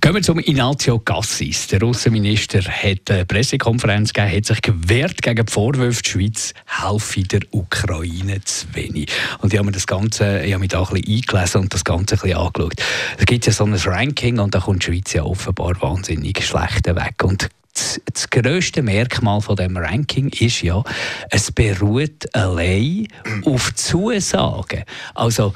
Gehen 0.00 0.14
wir 0.14 0.22
zum 0.22 0.38
Ignacio 0.38 0.98
Cassis. 1.00 1.66
Der 1.66 1.80
Russenminister 1.80 2.62
hat 2.62 3.10
eine 3.10 3.26
Pressekonferenz 3.26 4.14
gegeben, 4.14 4.34
hat 4.34 4.46
sich 4.46 4.62
gewehrt 4.62 5.20
gegen 5.20 5.44
die 5.44 5.52
Vorwürfe, 5.52 6.02
die 6.02 6.08
Schweiz 6.08 6.54
helfe 6.64 7.24
der 7.24 7.40
Ukraine 7.50 8.42
zu 8.42 8.74
wenig. 8.74 9.10
Und 9.40 9.52
ich 9.52 9.58
habe 9.58 9.66
mir 9.66 9.72
das 9.72 9.86
Ganze, 9.86 10.40
ich 10.40 10.52
habe 10.54 10.60
mich 10.60 10.70
da 10.70 10.82
ein 10.82 10.94
bisschen 10.94 11.14
eingelesen 11.14 11.60
und 11.60 11.74
das 11.74 11.84
Ganze 11.84 12.14
ein 12.14 12.20
bisschen 12.20 12.38
angeschaut. 12.38 12.82
Es 13.18 13.26
gibt 13.26 13.44
ja 13.44 13.52
so 13.52 13.64
ein 13.64 13.74
Ranking 13.74 14.38
und 14.38 14.54
da 14.54 14.60
kommt 14.60 14.86
die 14.86 14.86
Schweiz 14.86 15.12
ja 15.12 15.24
offenbar 15.24 15.78
wahnsinnig 15.82 16.42
schlecht 16.42 16.86
weg. 16.86 17.22
Und 17.22 17.50
das, 17.74 18.00
das 18.10 18.30
grösste 18.30 18.82
Merkmal 18.82 19.42
von 19.42 19.56
dem 19.56 19.76
Ranking 19.76 20.28
ist 20.28 20.62
ja, 20.62 20.82
es 21.28 21.52
beruht 21.52 22.34
allein 22.34 23.08
auf 23.44 23.74
Zusagen. 23.74 24.84
Also 25.14 25.52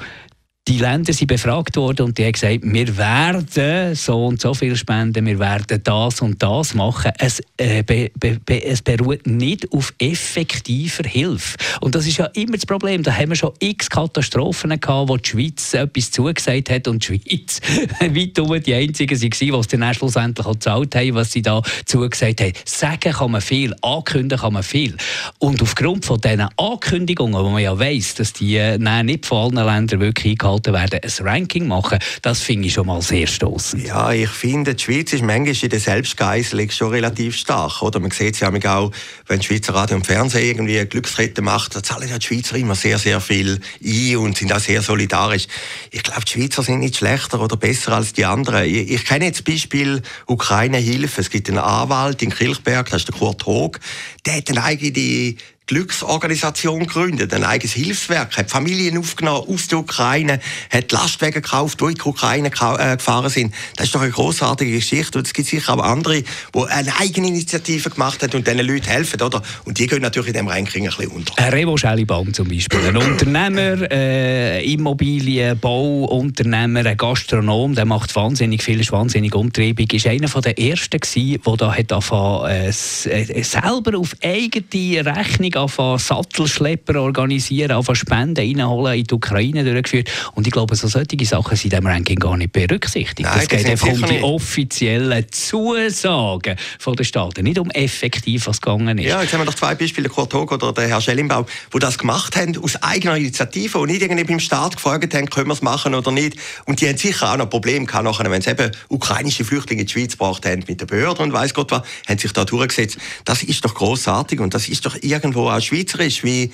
die 0.67 0.77
Länder 0.77 1.11
sind 1.11 1.27
befragt 1.27 1.75
worden 1.75 2.05
und 2.05 2.17
die 2.17 2.23
haben 2.23 2.31
gesagt, 2.31 2.59
wir 2.63 2.97
werden 2.97 3.95
so 3.95 4.27
und 4.27 4.39
so 4.39 4.53
viel 4.53 4.77
spenden, 4.77 5.25
wir 5.25 5.37
werden 5.37 5.81
das 5.83 6.21
und 6.21 6.41
das 6.41 6.73
machen. 6.73 7.11
Es, 7.19 7.41
äh, 7.57 7.83
be, 7.83 8.11
be, 8.17 8.63
es 8.63 8.81
beruht 8.81 9.27
nicht 9.27 9.69
auf 9.73 9.93
effektiver 9.99 11.03
Hilfe. 11.03 11.57
Und 11.81 11.95
das 11.95 12.07
ist 12.07 12.17
ja 12.17 12.27
immer 12.27 12.53
das 12.53 12.65
Problem. 12.65 13.03
Da 13.03 13.13
haben 13.13 13.29
wir 13.29 13.35
schon 13.35 13.51
x 13.59 13.89
Katastrophen 13.89 14.79
gehabt, 14.79 15.09
wo 15.09 15.17
die 15.17 15.29
Schweiz 15.29 15.73
etwas 15.73 16.11
zugesagt 16.11 16.69
hat 16.69 16.87
und 16.87 17.03
die 17.03 17.19
Schweiz 17.19 17.59
weit 17.99 18.65
die 18.65 18.73
einzigen 18.73 19.21
waren, 19.21 19.29
die 19.29 19.49
es 19.49 19.67
dann 19.67 19.93
schlussendlich 19.93 20.47
auch 20.47 20.53
gezahlt 20.53 20.95
haben, 20.95 21.15
was 21.15 21.33
sie 21.33 21.41
da 21.41 21.61
zugesagt 21.85 22.39
haben. 22.39 22.53
Sagen 22.63 23.11
kann 23.11 23.31
man 23.31 23.41
viel, 23.41 23.75
ankündigen 23.81 24.39
kann 24.39 24.53
man 24.53 24.63
viel. 24.63 24.95
Und 25.39 25.61
aufgrund 25.61 26.05
von 26.05 26.21
diesen 26.21 26.47
Ankündigungen, 26.55 27.43
wo 27.43 27.49
man 27.49 27.61
ja 27.61 27.77
weiss, 27.77 28.15
dass 28.15 28.31
die 28.31 28.55
äh, 28.55 28.77
nicht 29.03 29.25
von 29.25 29.57
allen 29.57 29.65
Ländern 29.65 29.99
wirklich 29.99 30.31
eingehalten 30.31 30.52
gehalten 30.61 30.73
werden, 30.73 30.99
ein 31.03 31.25
Ranking 31.25 31.67
machen, 31.67 31.99
das 32.21 32.41
finde 32.41 32.67
ich 32.67 32.73
schon 32.73 32.87
mal 32.87 33.01
sehr 33.01 33.27
stoßend. 33.27 33.85
Ja, 33.85 34.11
ich 34.11 34.29
finde, 34.29 34.75
die 34.75 34.83
Schweiz 34.83 35.13
ist 35.13 35.23
manchmal 35.23 35.55
in 35.55 35.69
der 35.69 35.79
Selbstgeißelung 35.79 36.69
schon 36.69 36.89
relativ 36.89 37.35
stark. 37.35 37.81
Oder? 37.81 37.99
Man 37.99 38.11
sieht 38.11 38.35
es 38.35 38.39
ja 38.39 38.49
auch, 38.49 38.91
wenn 39.27 39.39
die 39.39 39.45
Schweizer 39.45 39.73
Radio 39.73 39.95
und 39.95 40.05
Fernsehen 40.05 40.45
irgendwie 40.45 40.77
eine 40.77 40.87
Glücksrette 40.87 41.41
macht, 41.41 41.75
da 41.75 41.83
zahlen 41.83 42.09
ja 42.09 42.17
die 42.17 42.25
Schweizer 42.25 42.55
immer 42.55 42.75
sehr, 42.75 42.97
sehr 42.99 43.21
viel 43.21 43.59
ein 43.83 44.17
und 44.17 44.37
sind 44.37 44.53
auch 44.53 44.59
sehr 44.59 44.81
solidarisch. 44.81 45.47
Ich 45.91 46.03
glaube, 46.03 46.25
die 46.25 46.31
Schweizer 46.31 46.63
sind 46.63 46.79
nicht 46.79 46.97
schlechter 46.97 47.39
oder 47.41 47.57
besser 47.57 47.93
als 47.93 48.13
die 48.13 48.25
anderen. 48.25 48.65
Ich, 48.65 48.91
ich 48.91 49.05
kenne 49.05 49.25
jetzt 49.25 49.43
Beispiel 49.43 50.01
Ukraine-Hilfe. 50.27 51.21
Es 51.21 51.29
gibt 51.29 51.49
einen 51.49 51.59
Anwalt 51.59 52.21
in 52.21 52.31
Kilchberg, 52.31 52.89
das 52.89 53.01
ist 53.01 53.09
der 53.09 53.15
Kurt 53.15 53.45
Hoog, 53.45 53.79
der 54.25 54.37
hat 54.37 54.49
eine 54.49 54.63
eigene 54.63 55.35
Glücksorganisation 55.67 56.79
gegründet, 56.79 57.33
ein 57.33 57.43
eigenes 57.43 57.73
Hilfswerk, 57.73 58.35
hat 58.37 58.49
Familien 58.49 58.97
aufgenommen 58.97 59.47
aus 59.47 59.67
der 59.67 59.79
Ukraine, 59.79 60.39
hat 60.69 60.91
Lastwagen 60.91 61.41
gekauft, 61.41 61.79
die 61.79 61.85
in 61.85 61.93
die 61.95 62.01
Ukraine 62.01 62.49
äh, 62.49 62.97
gefahren 62.97 63.29
sind. 63.29 63.53
Das 63.77 63.87
ist 63.87 63.95
doch 63.95 64.01
eine 64.01 64.11
großartige 64.11 64.71
Geschichte. 64.71 65.17
Und 65.17 65.27
es 65.27 65.33
gibt 65.33 65.47
sicher 65.47 65.73
auch 65.73 65.83
andere, 65.83 66.21
die 66.21 66.63
eine 66.69 66.99
eigene 66.99 67.27
Initiative 67.27 67.89
gemacht 67.89 68.21
haben 68.21 68.33
und 68.33 68.45
diesen 68.45 68.59
Leuten 68.59 68.87
helfen, 68.87 69.21
oder? 69.21 69.41
Und 69.65 69.79
die 69.79 69.87
gehen 69.87 70.01
natürlich 70.01 70.29
in 70.29 70.33
diesem 70.33 70.47
Ranking 70.49 70.83
ein 70.83 70.95
bisschen 70.95 71.11
unter. 71.11 71.33
Ein 71.37 71.53
Revo 71.53 71.77
Schellibaum 71.77 72.33
zum 72.33 72.49
Beispiel, 72.49 72.79
ein 72.85 72.97
Unternehmer, 72.97 73.89
äh, 73.89 74.73
Immobilien, 74.73 75.57
Bauunternehmer, 75.59 76.85
ein 76.85 76.97
Gastronom, 76.97 77.75
der 77.75 77.85
macht 77.85 78.15
wahnsinnig 78.15 78.63
viel, 78.63 78.81
ist 78.81 78.91
wahnsinnig 78.91 79.33
umtriebig, 79.33 79.93
ist 79.93 80.07
einer 80.07 80.27
der 80.27 80.59
ersten 80.59 80.99
gewesen, 80.99 81.41
der 81.45 81.57
da 81.57 81.73
hat 81.73 81.91
angefangen, 81.91 82.49
äh, 82.49 82.67
äh, 82.67 83.43
selber 83.43 83.97
auf 83.97 84.15
eigene 84.21 85.05
Rechnung 85.05 85.53
anfangen, 85.63 85.97
Sattelschlepper 85.97 87.01
organisieren, 87.01 87.71
anfangen 87.71 87.95
Spenden 87.95 88.59
reinholen, 88.59 88.99
in 88.99 89.03
die 89.05 89.13
Ukraine 89.13 89.63
durchgeführt. 89.63 90.09
Und 90.35 90.47
ich 90.47 90.53
glaube, 90.53 90.75
so 90.75 90.87
solche 90.87 91.25
Sachen 91.25 91.55
sind 91.55 91.65
in 91.65 91.69
diesem 91.81 91.87
Ranking 91.87 92.19
gar 92.19 92.37
nicht 92.37 92.51
berücksichtigt. 92.51 93.27
Nein, 93.27 93.39
es 93.41 93.47
geht 93.47 93.65
einfach 93.65 93.87
um 93.87 94.05
die 94.05 94.21
offiziellen 94.21 95.25
Zusagen 95.31 96.55
von 96.79 96.95
den 96.95 97.05
Staaten, 97.05 97.43
nicht 97.43 97.59
um 97.59 97.69
effektiv, 97.71 98.47
was 98.47 98.61
gegangen 98.61 98.97
ist. 98.97 99.05
Ja, 99.05 99.21
jetzt 99.21 99.33
haben 99.33 99.41
wir 99.41 99.45
noch 99.45 99.55
zwei 99.55 99.75
Beispiele, 99.75 100.09
Kurt 100.09 100.33
Hog 100.33 100.51
oder 100.51 100.73
der 100.73 100.87
Herr 100.87 101.01
Schellenbaum, 101.01 101.45
die 101.73 101.79
das 101.79 101.97
gemacht 101.97 102.35
haben 102.35 102.57
aus 102.57 102.81
eigener 102.81 103.17
Initiative 103.17 103.77
und 103.79 103.89
nicht 103.89 104.01
irgendwie 104.01 104.23
beim 104.23 104.39
Staat 104.39 104.75
gefragt 104.75 105.13
haben, 105.13 105.29
können 105.29 105.47
wir 105.47 105.53
es 105.53 105.61
machen 105.61 105.95
oder 105.95 106.11
nicht. 106.11 106.37
Und 106.65 106.81
die 106.81 106.87
haben 106.87 106.97
sicher 106.97 107.31
auch 107.31 107.37
noch 107.37 107.49
Probleme 107.49 107.85
gehabt, 107.85 108.03
nachher, 108.03 108.29
wenn 108.29 108.41
sie 108.41 108.51
eben 108.51 108.71
ukrainische 108.89 109.45
Flüchtlinge 109.45 109.81
in 109.81 109.87
die 109.87 109.93
Schweiz 109.93 110.11
gebracht 110.11 110.45
haben 110.45 110.63
mit 110.67 110.79
den 110.79 110.87
Behörden 110.87 111.25
und 111.25 111.33
weiß 111.33 111.53
Gott 111.53 111.71
was, 111.71 111.83
haben 112.07 112.17
sich 112.17 112.33
da 112.33 112.45
durchgesetzt. 112.45 112.97
Das 113.25 113.43
ist 113.43 113.63
doch 113.65 113.73
großartig 113.73 114.39
und 114.39 114.53
das 114.53 114.67
ist 114.67 114.85
doch 114.85 114.95
irgendwo 115.01 115.42
auch 115.49 115.61
schweizerisch, 115.61 116.23
wie 116.23 116.51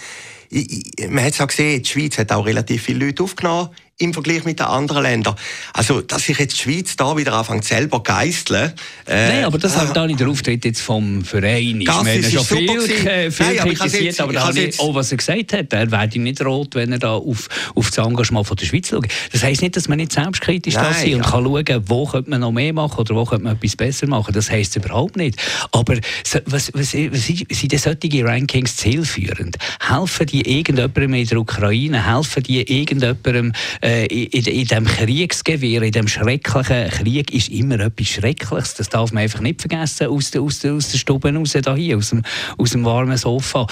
man 1.08 1.24
hat 1.24 1.34
es 1.34 1.41
auch 1.41 1.48
gesehen, 1.48 1.84
die 1.84 1.89
Schweiz 1.89 2.17
hat 2.17 2.31
auch 2.31 2.46
relativ 2.46 2.84
viele 2.84 3.05
Leute 3.05 3.24
aufgenommen 3.24 3.69
im 4.00 4.13
Vergleich 4.13 4.46
mit 4.46 4.60
den 4.60 4.65
anderen 4.65 5.03
Ländern. 5.03 5.36
Also, 5.74 6.01
dass 6.01 6.24
sich 6.24 6.39
jetzt 6.39 6.58
die 6.58 6.63
Schweiz 6.63 6.96
da 6.96 7.15
wieder 7.18 7.34
anfängt 7.34 7.65
selber 7.65 8.01
geißeln. 8.01 8.72
Äh, 9.06 9.27
Nein, 9.27 9.44
aber 9.44 9.58
das 9.58 9.75
äh, 9.75 9.79
hat 9.79 9.98
auch 9.98 10.08
nicht 10.08 10.20
der 10.20 10.29
Auftritt 10.29 10.63
jetzt 10.63 10.82
vom 10.82 11.24
Verein. 11.24 11.84
Das 11.86 12.06
wir 12.06 12.15
ist 12.15 12.32
schon 12.32 12.46
viel, 12.46 13.08
äh, 13.08 13.29
viel 13.29 13.46
Nein, 13.46 13.58
kritisiert, 13.58 14.03
jetzt, 14.03 14.22
aber 14.22 14.34
da 14.34 14.50
jetzt, 14.51 14.79
auch 14.79 14.96
was 14.96 15.12
er 15.12 15.18
gesagt 15.18 15.53
hat, 15.53 15.74
er 15.74 15.91
werde 15.91 16.20
nicht 16.20 16.44
rot, 16.44 16.75
wenn 16.75 16.94
er 16.94 17.00
da 17.00 17.13
auf, 17.13 17.50
auf 17.75 17.91
das 17.91 18.06
Engagement 18.06 18.48
von 18.48 18.56
der 18.56 18.65
Schweiz 18.65 18.88
schaut. 18.88 19.08
Das 19.34 19.44
heisst 19.44 19.62
nicht, 19.62 19.75
dass 19.75 19.89
man 19.89 19.98
nicht 19.98 20.13
selbstkritisch 20.13 20.75
Nein, 20.75 20.86
da 20.86 20.94
sein 20.94 21.15
und 21.15 21.25
ja. 21.25 21.29
kann 21.29 21.44
schauen, 21.44 21.84
wo 21.88 22.06
könnte 22.06 22.29
man 22.29 22.39
noch 22.39 22.51
mehr 22.53 22.72
machen 22.72 23.00
oder 23.00 23.15
wo 23.15 23.25
könnte 23.25 23.44
man 23.44 23.56
etwas 23.58 23.75
besser 23.75 24.08
machen. 24.08 24.34
Das 24.34 24.50
heisst 24.50 24.77
überhaupt 24.77 25.18
nicht. 25.18 25.38
Aber 25.74 25.98
was, 26.46 26.72
was, 26.74 26.74
was 26.74 26.91
sind 26.91 27.72
denn 27.72 27.79
solche 27.79 28.24
Rankings 28.24 28.77
zielführend? 28.77 29.58
Helfen 29.86 30.25
die 30.27 30.58
irgendjemandem 30.58 31.13
in 31.13 31.27
der 31.27 31.38
Ukraine? 31.38 32.08
Helfen 32.15 32.44
die 32.44 32.62
irgendjemandem 32.62 33.51
äh, 33.82 33.88
äh, 33.89 34.05
in, 34.05 34.27
in 34.27 34.65
diesem 34.65 34.86
Kriegsgewirr, 34.86 35.81
in 35.81 35.91
diesem 35.91 36.08
schrecklichen 36.08 36.89
Krieg 36.89 37.34
ist 37.34 37.50
immer 37.50 37.79
etwas 37.79 38.08
Schreckliches. 38.08 38.75
Das 38.75 38.89
darf 38.89 39.12
man 39.12 39.24
einfach 39.24 39.39
nicht 39.39 39.62
vergessen 39.62 40.08
aus 40.08 40.29
der, 40.31 40.41
aus 40.41 40.60
der, 40.60 40.74
aus 40.74 40.89
der 40.89 41.00
Stube 41.00 41.34
raus, 41.34 41.58
da 41.60 41.75
hier, 41.75 41.98
aus 41.98 42.12
dem, 42.12 42.22
aus 42.58 42.72
dem 42.72 42.86
warmen 42.86 43.17
Sofa. 43.17 43.65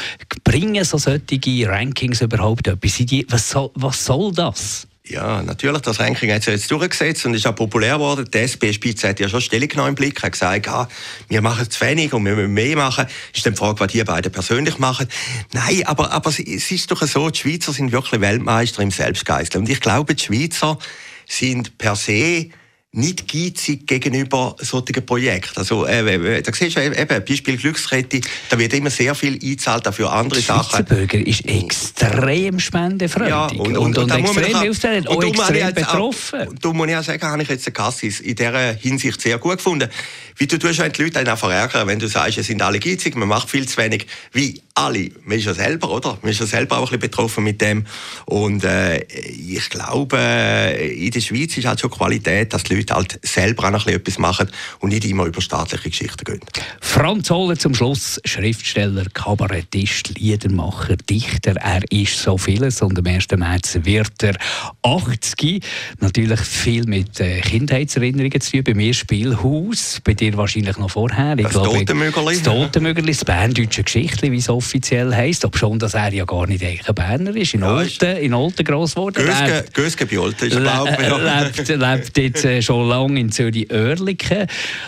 Bringen 0.43 0.83
so 0.83 0.97
solche 0.97 1.69
Rankings 1.69 2.21
überhaupt 2.21 2.67
etwas? 2.67 3.00
Was 3.29 3.50
soll, 3.50 3.69
was 3.75 4.05
soll 4.05 4.31
das? 4.31 4.88
Ja, 5.09 5.41
natürlich, 5.41 5.81
das 5.81 5.99
Ranking 5.99 6.31
hat 6.33 6.43
sich 6.43 6.53
jetzt 6.53 6.69
durchgesetzt 6.69 7.25
und 7.25 7.33
ist 7.33 7.47
auch 7.47 7.55
populär 7.55 7.93
geworden. 7.93 8.27
Die 8.33 8.37
SP-Spitze 8.43 9.07
hat 9.07 9.19
ja 9.19 9.29
schon 9.29 9.39
Stellung 9.39 9.69
genommen 9.69 9.89
im 9.89 9.95
Blick, 9.95 10.21
hat 10.21 10.33
gesagt, 10.33 10.65
ja, 10.65 10.87
wir 11.29 11.41
machen 11.41 11.69
zu 11.69 11.79
wenig 11.81 12.11
und 12.13 12.25
wir 12.25 12.35
müssen 12.35 12.53
mehr 12.53 12.75
machen. 12.75 13.05
Ist 13.33 13.45
dann 13.45 13.53
die 13.53 13.57
Frage, 13.57 13.79
was 13.79 13.91
die 13.91 14.03
beiden 14.03 14.31
persönlich 14.31 14.79
machen. 14.79 15.07
Nein, 15.53 15.83
aber, 15.85 16.11
aber 16.11 16.29
es 16.29 16.39
ist 16.39 16.91
doch 16.91 17.01
so, 17.03 17.29
die 17.29 17.39
Schweizer 17.39 17.71
sind 17.71 17.93
wirklich 17.93 18.19
Weltmeister 18.19 18.83
im 18.83 18.91
Selbstgeißeln. 18.91 19.63
Und 19.63 19.69
ich 19.69 19.79
glaube, 19.79 20.13
die 20.13 20.23
Schweizer 20.23 20.77
sind 21.25 21.77
per 21.77 21.95
se 21.95 22.49
nicht 22.94 23.32
geizig 23.32 23.86
gegenüber 23.86 24.56
solchen 24.60 25.06
Projekten. 25.06 25.60
Also, 25.60 25.86
äh, 25.86 26.41
da 26.41 26.53
siehst 26.53 26.77
du 26.77 26.82
eben, 26.82 27.25
Beispiel 27.25 27.58
Glückskette, 27.58 28.22
da 28.50 28.58
wird 28.58 28.74
immer 28.74 28.89
sehr 28.89 29.13
viel 29.13 29.34
eingezahlt 29.34 29.86
dafür 29.86 30.12
andere 30.12 30.41
Schweizer 30.41 30.63
Sachen. 30.63 30.86
Bürger 30.86 31.20
ist 31.20 31.46
extrem 31.46 32.60
spendefreudig 32.60 33.29
ja, 33.29 33.48
und, 33.48 33.77
und, 33.77 33.77
und, 33.77 33.98
und, 33.98 34.12
und 34.12 34.20
extrem 34.20 34.62
hilfsbereit, 34.62 35.08
auch 35.08 35.22
extrem 35.22 35.74
betroffen. 35.74 36.48
Auch, 36.48 36.53
da 36.62 36.74
muss 36.74 36.88
ich 36.88 36.96
auch 36.96 37.03
sagen, 37.03 37.24
habe 37.24 37.44
ich 37.44 37.50
jetzt 37.50 37.67
den 37.67 37.74
Cassis 37.74 38.20
in 38.22 38.36
dieser 38.36 38.74
Hinsicht 38.74 39.22
sehr 39.22 39.38
gut 39.38 39.58
gefunden. 39.58 39.89
Wie 40.38 40.48
du 40.48 40.58
tust 40.58 40.79
die 40.79 41.03
Leute 41.03 41.20
einfach 41.20 41.51
ärgern, 41.51 41.88
wenn 41.88 42.00
du 42.00 42.08
sagst, 42.08 42.38
es 42.38 42.48
sind 42.48 42.62
alle 42.62 42.79
geizig, 42.79 43.15
man 43.15 43.27
macht 43.27 43.50
viel 43.50 43.67
zu 43.67 43.77
wenig. 43.77 44.08
Wie 44.32 44.62
alle. 44.77 45.10
Man 45.25 45.38
ist 45.38 45.46
ja 45.46 45.53
selber, 45.53 45.89
oder? 45.89 46.17
Man 46.22 46.31
ist 46.31 46.39
ja 46.39 46.46
selber 46.46 46.77
auch 46.77 46.79
ein 46.79 46.86
bisschen 46.86 47.00
betroffen 47.00 47.43
mit 47.43 47.62
dem. 47.62 47.86
Und 48.25 48.63
äh, 48.63 49.00
ich 49.03 49.69
glaube, 49.69 50.17
in 50.17 51.12
der 51.12 51.22
Schweiz 51.22 51.57
ist 51.57 51.65
halt 51.65 51.79
schon 51.79 51.89
Qualität, 51.89 52.53
dass 52.53 52.63
die 52.63 52.75
Leute 52.75 52.93
halt 52.93 53.19
selber 53.24 53.63
auch 53.63 53.67
ein 53.67 53.74
bisschen 53.74 53.96
etwas 53.96 54.19
machen 54.19 54.50
und 54.79 54.89
nicht 54.89 55.05
immer 55.05 55.25
über 55.25 55.41
staatliche 55.41 55.89
Geschichten 55.89 56.24
gehen. 56.24 56.39
Franz 56.81 57.29
Holler 57.29 57.57
zum 57.57 57.74
Schluss, 57.74 58.19
Schriftsteller, 58.24 59.05
Kabarettist, 59.13 60.17
Liedermacher, 60.19 60.96
Dichter. 60.98 61.55
Er 61.55 61.81
ist 61.91 62.19
so 62.19 62.38
vieles 62.38 62.81
und 62.81 62.98
am 63.00 63.05
1. 63.05 63.27
März 63.36 63.79
wird 63.84 64.24
er 64.24 64.36
80. 64.84 65.63
Natürlich 66.00 66.39
viel 66.39 66.86
mit 66.86 67.19
äh, 67.19 67.41
Kindheitserinnerungen 67.41 68.39
zu 68.41 68.51
tun. 68.51 68.63
Bei 68.63 68.74
mir 68.74 68.93
Spielhaus, 68.93 70.00
bei 70.03 70.13
dir 70.13 70.38
wahrscheinlich 70.38 70.77
noch 70.77 70.91
vorher. 70.91 71.38
Ich 71.38 71.46
das 71.46 71.53
Totenmögerli. 71.53 72.36
Das 72.36 72.43
Totenmögerli, 72.43 73.12
das 73.12 73.25
berndeutsche 73.25 73.84
Geschichte, 73.84 74.31
wie 74.31 74.38
es 74.38 74.50
offiziell 74.67 75.15
heisst. 75.15 75.45
Ob 75.45 75.57
schon, 75.57 75.79
dass 75.79 75.93
er 75.93 76.13
ja 76.13 76.25
gar 76.25 76.45
nicht 76.45 76.63
ein 76.63 76.95
Berner 76.95 77.33
ist, 77.36 77.53
in 77.53 77.62
ja, 77.62 77.74
Olten, 77.74 78.17
in 78.17 78.33
Olten 78.33 78.65
gross 78.65 78.95
geworden. 78.95 79.25
Gösge 79.74 80.05
bei 80.05 80.19
Olten 80.19 80.47
ist, 80.47 80.57
glaube 80.59 80.97
ich. 81.00 81.67
Lebt, 81.67 81.69
lebt 81.69 82.17
jetzt 82.17 82.45
äh, 82.45 82.62
schon 82.62 82.89
lange 82.89 83.19
in 83.19 83.31
Zürich-Oerlikon 83.31 84.47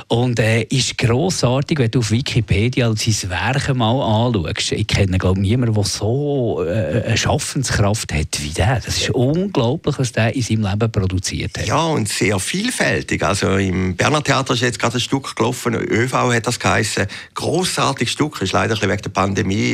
und 0.10 0.40
äh, 0.40 0.64
ist 0.64 0.98
grossartig, 0.98 1.80
wenn 1.80 1.92
du 1.92 2.00
auf 2.00 2.12
Wikipedia 2.12 2.94
sein 2.94 3.30
Werk 3.30 3.74
mal 3.74 4.02
anschaust. 4.02 4.74
Ich 4.74 4.88
kenne, 4.88 5.18
glaube 5.18 5.40
niemanden, 5.40 5.76
der 5.76 5.84
so 5.86 6.64
äh, 6.66 7.04
eine 7.06 7.18
Schaffenskraft 7.18 8.14
hat 8.14 8.42
wie 8.42 8.50
der. 8.50 8.82
Das 8.84 8.98
ist 8.98 9.12
unglaublich, 9.12 9.98
was 9.98 10.12
der 10.12 10.36
in 10.36 10.42
seinem 10.42 10.64
Leben 10.64 10.92
produziert 10.92 11.58
hat. 11.58 11.68
Ja, 11.68 11.86
und 11.86 12.10
sehr 12.10 12.38
vielfältig. 12.40 13.24
Also 13.24 13.56
im 13.56 13.96
Berner 13.96 14.24
Theater 14.24 14.56
ist 14.56 14.62
jetzt 14.62 14.80
gerade 14.80 14.98
ein 14.98 15.00
Stück 15.00 15.36
gelaufen, 15.38 15.76
ÖV 15.76 16.14
hat 16.34 16.48
das 16.48 16.60
geheißen. 16.60 17.08
Grossartiges 17.34 18.12
Stück, 18.12 18.42
ist 18.42 18.52
leider 18.52 18.74
ein 18.74 18.80
bisschen 18.80 18.92
wegen 18.92 19.02
der 19.04 19.10
Pandemie 19.10 19.69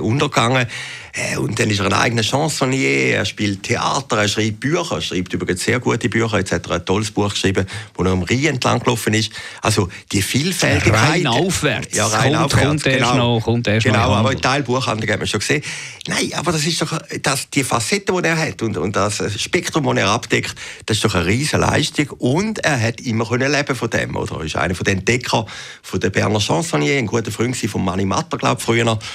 untergegangen. 0.00 0.66
Äh, 1.14 1.36
und 1.36 1.58
dann 1.60 1.70
ist 1.70 1.78
er 1.78 1.86
ein 1.86 1.92
eigener 1.92 2.22
Chansonnier, 2.22 3.14
er 3.14 3.24
spielt 3.24 3.62
Theater, 3.62 4.18
er 4.18 4.28
schreibt 4.28 4.58
Bücher, 4.58 4.96
er 4.96 5.00
schreibt 5.00 5.32
übrigens 5.32 5.62
sehr 5.62 5.78
gute 5.78 6.08
Bücher, 6.08 6.38
jetzt 6.38 6.50
hat 6.50 6.66
er 6.66 6.72
ein 6.72 6.84
tolles 6.84 7.12
Buch 7.12 7.30
geschrieben, 7.30 7.66
wo 7.94 8.02
er 8.02 8.10
am 8.10 8.22
Rhein 8.22 8.46
entlang 8.46 8.80
gelaufen 8.80 9.14
ist. 9.14 9.30
Also 9.62 9.88
die 10.10 10.22
Vielfältigkeit... 10.22 11.10
Rein 11.10 11.26
aufwärts. 11.28 11.96
Ja, 11.96 12.08
rein 12.08 12.32
kommt, 12.32 12.44
aufwärts. 12.46 12.66
Kommt 12.66 12.86
erst 12.86 12.98
genau. 12.98 13.36
noch, 13.36 13.44
kommt 13.44 13.68
erst 13.68 13.86
genau, 13.86 14.08
noch 14.08 14.16
aber 14.16 14.32
in 14.32 14.40
Teilbuchhandlung 14.40 15.08
haben 15.08 15.20
wir 15.20 15.26
schon 15.28 15.38
gesehen. 15.38 15.62
Nein, 16.08 16.32
aber 16.34 16.50
das 16.50 16.66
ist 16.66 16.82
doch 16.82 16.98
das, 17.22 17.48
die 17.48 17.62
Facette, 17.62 18.12
die 18.12 18.28
er 18.28 18.36
hat 18.36 18.60
und, 18.62 18.76
und 18.76 18.96
das 18.96 19.40
Spektrum, 19.40 19.84
das 19.84 19.96
er 19.96 20.08
abdeckt, 20.08 20.56
das 20.86 20.96
ist 20.96 21.04
doch 21.04 21.14
eine 21.14 21.26
riesige 21.26 21.58
Leistung 21.58 22.08
und 22.18 22.58
er 22.58 22.80
hat 22.80 23.00
immer 23.00 23.24
können 23.24 23.52
leben 23.52 23.76
von 23.76 23.88
dem, 23.88 24.16
oder? 24.16 24.38
Er 24.38 24.44
ist 24.44 24.56
einer 24.56 24.74
von 24.74 24.84
den 24.84 24.98
Entdeckern 24.98 25.46
von 25.82 26.00
der 26.00 26.10
Berner 26.10 26.40
Chansonnier, 26.40 26.98
ein 26.98 27.06
guter 27.06 27.30
Freund 27.30 27.56
von 27.56 27.84
Mani 27.84 28.04
Matter, 28.04 28.36
glaube 28.36 28.58
ich, 28.58 28.64
früher. 28.64 28.98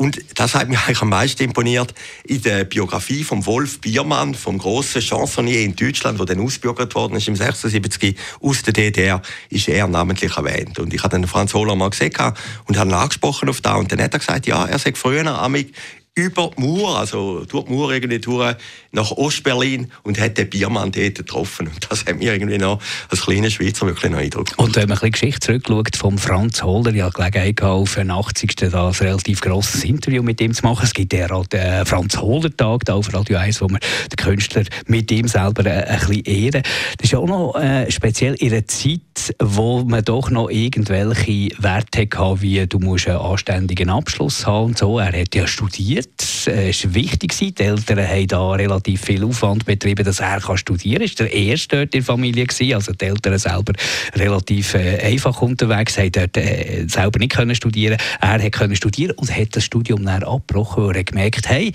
Und 0.00 0.18
das 0.34 0.54
hat 0.54 0.66
mich 0.70 0.78
eigentlich 0.78 1.02
am 1.02 1.10
meisten 1.10 1.42
imponiert 1.42 1.92
in 2.24 2.40
der 2.40 2.64
Biografie 2.64 3.22
von 3.22 3.44
Wolf 3.44 3.82
Biermann, 3.82 4.34
vom 4.34 4.56
grossen 4.56 5.02
Chansonnier 5.02 5.60
in 5.60 5.76
Deutschland, 5.76 6.18
der 6.18 6.24
dann 6.24 6.40
ausgebürgert 6.40 6.94
worden 6.94 7.16
ist 7.16 7.28
im 7.28 7.36
76 7.36 8.16
aus 8.40 8.62
der 8.62 8.72
DDR, 8.72 9.20
ist 9.50 9.68
er 9.68 9.86
namentlich 9.88 10.34
erwähnt. 10.38 10.78
Und 10.78 10.94
ich 10.94 11.02
habe 11.02 11.10
dann 11.10 11.26
Franz 11.26 11.52
Hohler 11.52 11.76
mal 11.76 11.90
gesehen 11.90 12.14
und 12.64 12.78
habe 12.78 12.88
ihn 12.88 12.94
angesprochen 12.94 13.50
auf 13.50 13.60
da 13.60 13.74
und 13.74 13.92
dann 13.92 14.00
hat 14.00 14.14
er 14.14 14.20
gesagt, 14.20 14.46
ja, 14.46 14.64
er 14.64 14.78
sagt 14.78 14.96
früher 14.96 15.26
amig 15.26 15.74
über 16.14 16.50
die 16.56 16.62
Mauer, 16.62 16.98
also 16.98 17.44
durch 17.44 17.64
die 17.64 17.72
Mauer 17.72 17.92
irgendwie 17.92 18.18
durch, 18.18 18.56
nach 18.92 19.10
Ostberlin 19.12 19.90
und 20.02 20.20
hat 20.20 20.36
den 20.38 20.50
Biermann 20.50 20.90
dort 20.90 21.14
getroffen. 21.14 21.68
Und 21.68 21.86
das 21.88 22.04
hat 22.04 22.18
mir 22.18 22.32
irgendwie 22.32 22.58
noch 22.58 22.80
als 23.08 23.22
kleiner 23.22 23.50
Schweizer 23.50 23.86
wirklich 23.86 24.06
einen 24.06 24.16
Eindruck. 24.16 24.48
Und 24.56 24.74
wenn 24.76 24.88
man 24.88 24.98
ein 24.98 25.10
bisschen 25.10 25.30
Geschichte 25.30 25.40
zurückschaut 25.40 25.96
vom 25.96 26.18
Franz 26.18 26.62
Holder, 26.62 26.92
hatte 27.04 27.30
Gelegenheit 27.30 27.62
auf 27.62 27.94
den 27.94 28.10
80. 28.10 28.56
Da 28.56 28.88
ein 28.88 28.94
relativ 28.94 29.40
grosses 29.40 29.84
Interview 29.90 30.22
mit 30.22 30.40
ihm 30.40 30.54
zu 30.54 30.64
machen. 30.64 30.84
Es 30.84 30.94
gibt 30.94 31.12
den 31.12 31.28
Franz 31.84 32.16
Holder 32.16 32.56
Tag 32.56 32.84
da 32.84 32.94
auf 32.94 33.12
Radio 33.12 33.38
1, 33.38 33.60
wo 33.60 33.68
wir 33.68 33.78
den 33.78 34.16
Künstler 34.16 34.64
mit 34.86 35.10
ihm 35.10 35.28
selber 35.28 35.64
ein, 35.66 35.84
ein 35.84 35.98
bisschen 35.98 36.24
ehren. 36.24 36.62
Das 36.98 37.10
ist 37.10 37.14
auch 37.14 37.26
noch 37.26 37.56
äh, 37.56 37.90
speziell 37.90 38.34
in 38.34 38.52
einer 38.52 38.66
Zeit, 38.66 39.34
wo 39.40 39.84
man 39.84 40.04
doch 40.04 40.30
noch 40.30 40.48
irgendwelche 40.48 41.50
Werte 41.58 42.08
hatte, 42.16 42.42
wie 42.42 42.66
du 42.66 42.78
musst 42.78 43.08
einen 43.08 43.18
anständigen 43.18 43.90
Abschluss 43.90 44.46
haben 44.46 44.66
und 44.66 44.78
so. 44.78 44.98
Er 44.98 45.12
hat 45.12 45.34
ja 45.34 45.46
studiert 45.46 46.30
es 46.46 46.84
äh, 46.84 46.88
war 46.88 46.94
wichtig. 46.94 47.36
Die 47.38 47.62
Eltern 47.62 48.06
haben 48.06 48.26
da 48.26 48.52
relativ 48.52 49.02
viel 49.02 49.24
Aufwand 49.24 49.64
betrieben, 49.64 50.04
dass 50.04 50.20
er 50.20 50.40
studieren 50.56 51.06
kann. 51.06 51.16
Er 51.16 51.24
war 51.24 51.28
der 51.28 51.34
Erste 51.34 51.76
dort 51.76 51.94
in 51.94 52.00
der 52.00 52.02
Familie. 52.02 52.46
Also 52.74 52.92
die 52.92 53.04
Eltern 53.04 53.38
selber 53.38 53.72
relativ 54.14 54.74
äh, 54.74 54.98
einfach 55.02 55.40
unterwegs, 55.42 55.98
haben 55.98 56.12
dort 56.12 56.36
äh, 56.36 56.84
selber 56.86 57.18
nicht 57.18 57.32
können 57.32 57.54
studieren 57.54 57.98
Er 58.20 58.42
hat 58.42 58.52
können 58.52 58.76
studieren 58.76 59.16
und 59.16 59.34
hat 59.34 59.56
das 59.56 59.64
Studium 59.64 59.79
dann 59.82 60.22
abgebrochen, 60.22 60.86
weil 60.86 60.96
er 60.96 61.04
gemerkt 61.04 61.48
hey, 61.48 61.72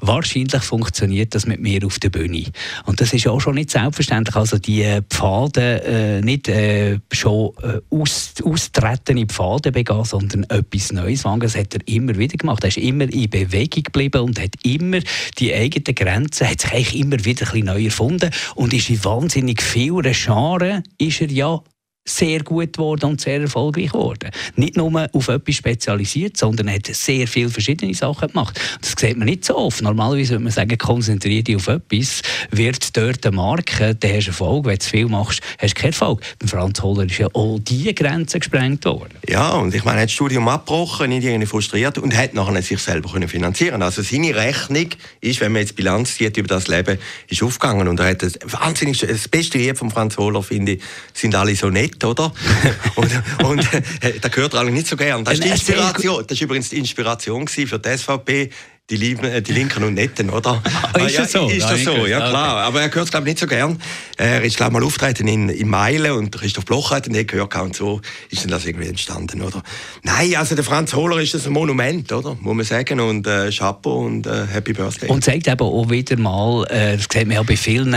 wahrscheinlich 0.00 0.62
funktioniert 0.62 1.34
das 1.34 1.46
mit 1.46 1.60
mir 1.60 1.84
auf 1.84 1.98
der 1.98 2.10
Bühne. 2.10 2.44
Und 2.86 3.00
das 3.00 3.12
ist 3.12 3.26
auch 3.26 3.40
schon 3.40 3.54
nicht 3.54 3.70
selbstverständlich. 3.70 4.36
Also 4.36 4.58
die 4.58 5.00
Pfade 5.08 5.82
äh, 5.84 6.20
nicht 6.20 6.48
äh, 6.48 6.98
schon 7.12 7.52
äh, 7.62 7.80
aus, 7.90 8.34
austretende 8.44 9.26
Pfade 9.26 9.72
begehen, 9.72 10.04
sondern 10.04 10.44
etwas 10.44 10.92
Neues. 10.92 11.22
Das 11.22 11.56
hat 11.56 11.74
er 11.74 11.80
immer 11.86 12.16
wieder 12.16 12.36
gemacht. 12.36 12.64
Er 12.64 12.68
ist 12.68 12.78
immer 12.78 13.04
in 13.12 13.30
Bewegung 13.30 13.82
geblieben 13.82 14.22
und 14.22 14.40
hat 14.40 14.54
immer 14.62 15.00
die 15.38 15.54
eigenen 15.54 15.94
Grenzen, 15.94 16.48
hat 16.48 16.60
sich 16.60 16.72
eigentlich 16.72 16.98
immer 16.98 17.24
wieder 17.24 17.46
ein 17.46 17.52
bisschen 17.52 17.66
neu 17.66 17.84
erfunden 17.84 18.30
und 18.54 18.72
ist 18.72 18.90
in 18.90 19.04
wahnsinnig 19.04 19.62
vielen 19.62 20.14
Scharen 20.14 20.82
ist 20.98 21.20
er 21.20 21.30
ja 21.30 21.60
sehr 22.04 22.42
gut 22.42 22.74
geworden 22.74 23.06
und 23.06 23.20
sehr 23.20 23.40
erfolgreich 23.40 23.92
geworden. 23.92 24.30
Nicht 24.56 24.76
nur 24.76 25.08
auf 25.12 25.28
etwas 25.28 25.54
spezialisiert, 25.54 26.36
sondern 26.36 26.70
hat 26.70 26.86
sehr 26.86 27.26
viele 27.26 27.48
verschiedene 27.48 27.94
Sachen 27.94 28.28
gemacht. 28.28 28.60
Das 28.80 28.94
sieht 28.98 29.16
man 29.16 29.26
nicht 29.26 29.44
so 29.44 29.56
oft. 29.56 29.80
Normalerweise 29.82 30.32
würde 30.32 30.44
man 30.44 30.52
sagen, 30.52 30.76
konzentriere 30.76 31.42
dich 31.42 31.56
auf 31.56 31.68
etwas, 31.68 32.20
wird 32.50 32.94
dort 32.96 33.26
eine 33.26 33.36
Marke, 33.36 33.94
dann 33.94 34.12
hast 34.12 34.26
du 34.26 34.30
Erfolg. 34.30 34.66
Wenn 34.66 34.74
du 34.74 34.78
zu 34.80 34.90
viel 34.90 35.06
machst, 35.06 35.40
hast 35.58 35.76
du 35.76 35.80
keinen 35.80 35.92
Erfolg. 35.92 36.20
Bei 36.38 36.46
Franz 36.46 36.82
Holler 36.82 37.06
ist 37.06 37.18
ja 37.18 37.28
all 37.32 37.58
diese 37.60 37.94
Grenzen 37.94 38.40
gesprengt 38.40 38.84
worden. 38.84 39.14
Ja, 39.26 39.52
und 39.54 39.74
ich 39.74 39.84
meine, 39.84 39.98
er 39.98 40.02
hat 40.02 40.08
das 40.08 40.14
Studium 40.14 40.46
abgebrochen, 40.48 41.08
nicht 41.08 41.24
irgendwie 41.24 41.46
frustriert 41.46 41.96
und 41.96 42.14
hat 42.14 42.34
nachher 42.34 42.60
sich 42.62 42.80
selber 42.80 43.10
können 43.12 43.28
finanzieren 43.28 43.80
Also 43.82 44.02
seine 44.02 44.34
Rechnung 44.34 44.88
ist, 45.20 45.40
wenn 45.40 45.52
man 45.52 45.62
jetzt 45.62 45.76
Bilanz 45.76 46.16
zieht 46.16 46.36
über 46.36 46.48
das 46.48 46.68
Leben, 46.68 46.98
ist 47.28 47.42
aufgegangen. 47.42 47.88
Und 47.88 47.98
er 48.00 48.10
hat 48.10 48.22
das, 48.22 48.34
das 48.34 49.28
beste 49.28 49.58
Lied 49.58 49.78
von 49.78 49.90
Franz 49.90 50.18
Holler, 50.18 50.42
finde 50.42 50.72
ich, 50.72 50.82
sind 51.14 51.34
alle 51.34 51.56
so 51.56 51.70
nett 51.70 51.93
Projekt, 51.94 52.04
oder? 52.04 52.32
und, 52.96 53.10
und 53.44 53.74
äh, 54.02 54.18
da 54.20 54.28
gehört 54.28 54.54
er 54.54 54.64
nicht 54.64 54.86
so 54.86 54.96
gern. 54.96 55.24
Das 55.24 55.34
ist, 55.34 55.44
die 55.44 55.48
Inspiration, 55.48 56.24
das 56.26 56.36
ist 56.36 56.42
übrigens 56.42 56.68
die 56.70 56.78
Inspiration 56.78 57.48
für 57.48 57.78
die 57.78 57.96
SVP, 57.96 58.50
die, 58.90 58.96
Lieben, 58.96 59.24
äh, 59.24 59.40
die 59.40 59.52
Linken 59.52 59.82
und 59.84 59.94
Netten, 59.94 60.30
oder? 60.30 60.62
Ah, 60.92 61.06
ist 61.06 61.18
das 61.18 61.32
so? 61.32 61.48
Ist 61.48 61.68
das 61.68 61.82
so, 61.82 62.06
ja 62.06 62.18
klar. 62.18 62.58
Aber 62.58 62.80
er 62.80 62.88
gehört 62.88 63.06
es, 63.06 63.10
glaube 63.10 63.26
ich, 63.26 63.34
nicht 63.34 63.40
so 63.40 63.48
gern. 63.48 63.80
Er 64.16 64.42
ist, 64.42 64.56
glaube 64.56 64.72
ich, 64.72 64.80
mal 64.80 64.86
auftreten 64.86 65.26
in, 65.26 65.48
in 65.48 65.68
Meilen 65.68 66.12
und 66.12 66.30
Christoph 66.30 66.66
Bloch 66.66 66.92
hat 66.92 67.08
ihn 67.08 67.26
gehört 67.26 67.56
und 67.56 67.74
so 67.74 68.00
ist 68.30 68.44
dann 68.44 68.52
das 68.52 68.64
irgendwie 68.64 68.86
entstanden, 68.86 69.42
oder? 69.42 69.62
Nein, 70.04 70.36
also 70.36 70.54
der 70.54 70.62
Franz 70.62 70.94
Hohler 70.94 71.20
ist 71.20 71.34
das 71.34 71.46
ein 71.46 71.52
Monument, 71.52 72.12
oder? 72.12 72.36
Muss 72.40 72.54
man 72.54 72.64
sagen. 72.64 73.00
Und 73.00 73.26
äh, 73.26 73.50
Chapeau 73.50 74.04
und 74.04 74.26
äh, 74.26 74.46
Happy 74.46 74.72
Birthday. 74.72 75.08
Und 75.08 75.24
zeigt 75.24 75.48
eben 75.48 75.60
auch 75.60 75.90
wieder 75.90 76.16
mal, 76.16 76.64
äh, 76.66 76.96
das 76.96 77.06
sieht 77.12 77.26
man 77.26 77.36
ja 77.36 77.42
bei 77.42 77.56
vielen, 77.56 77.92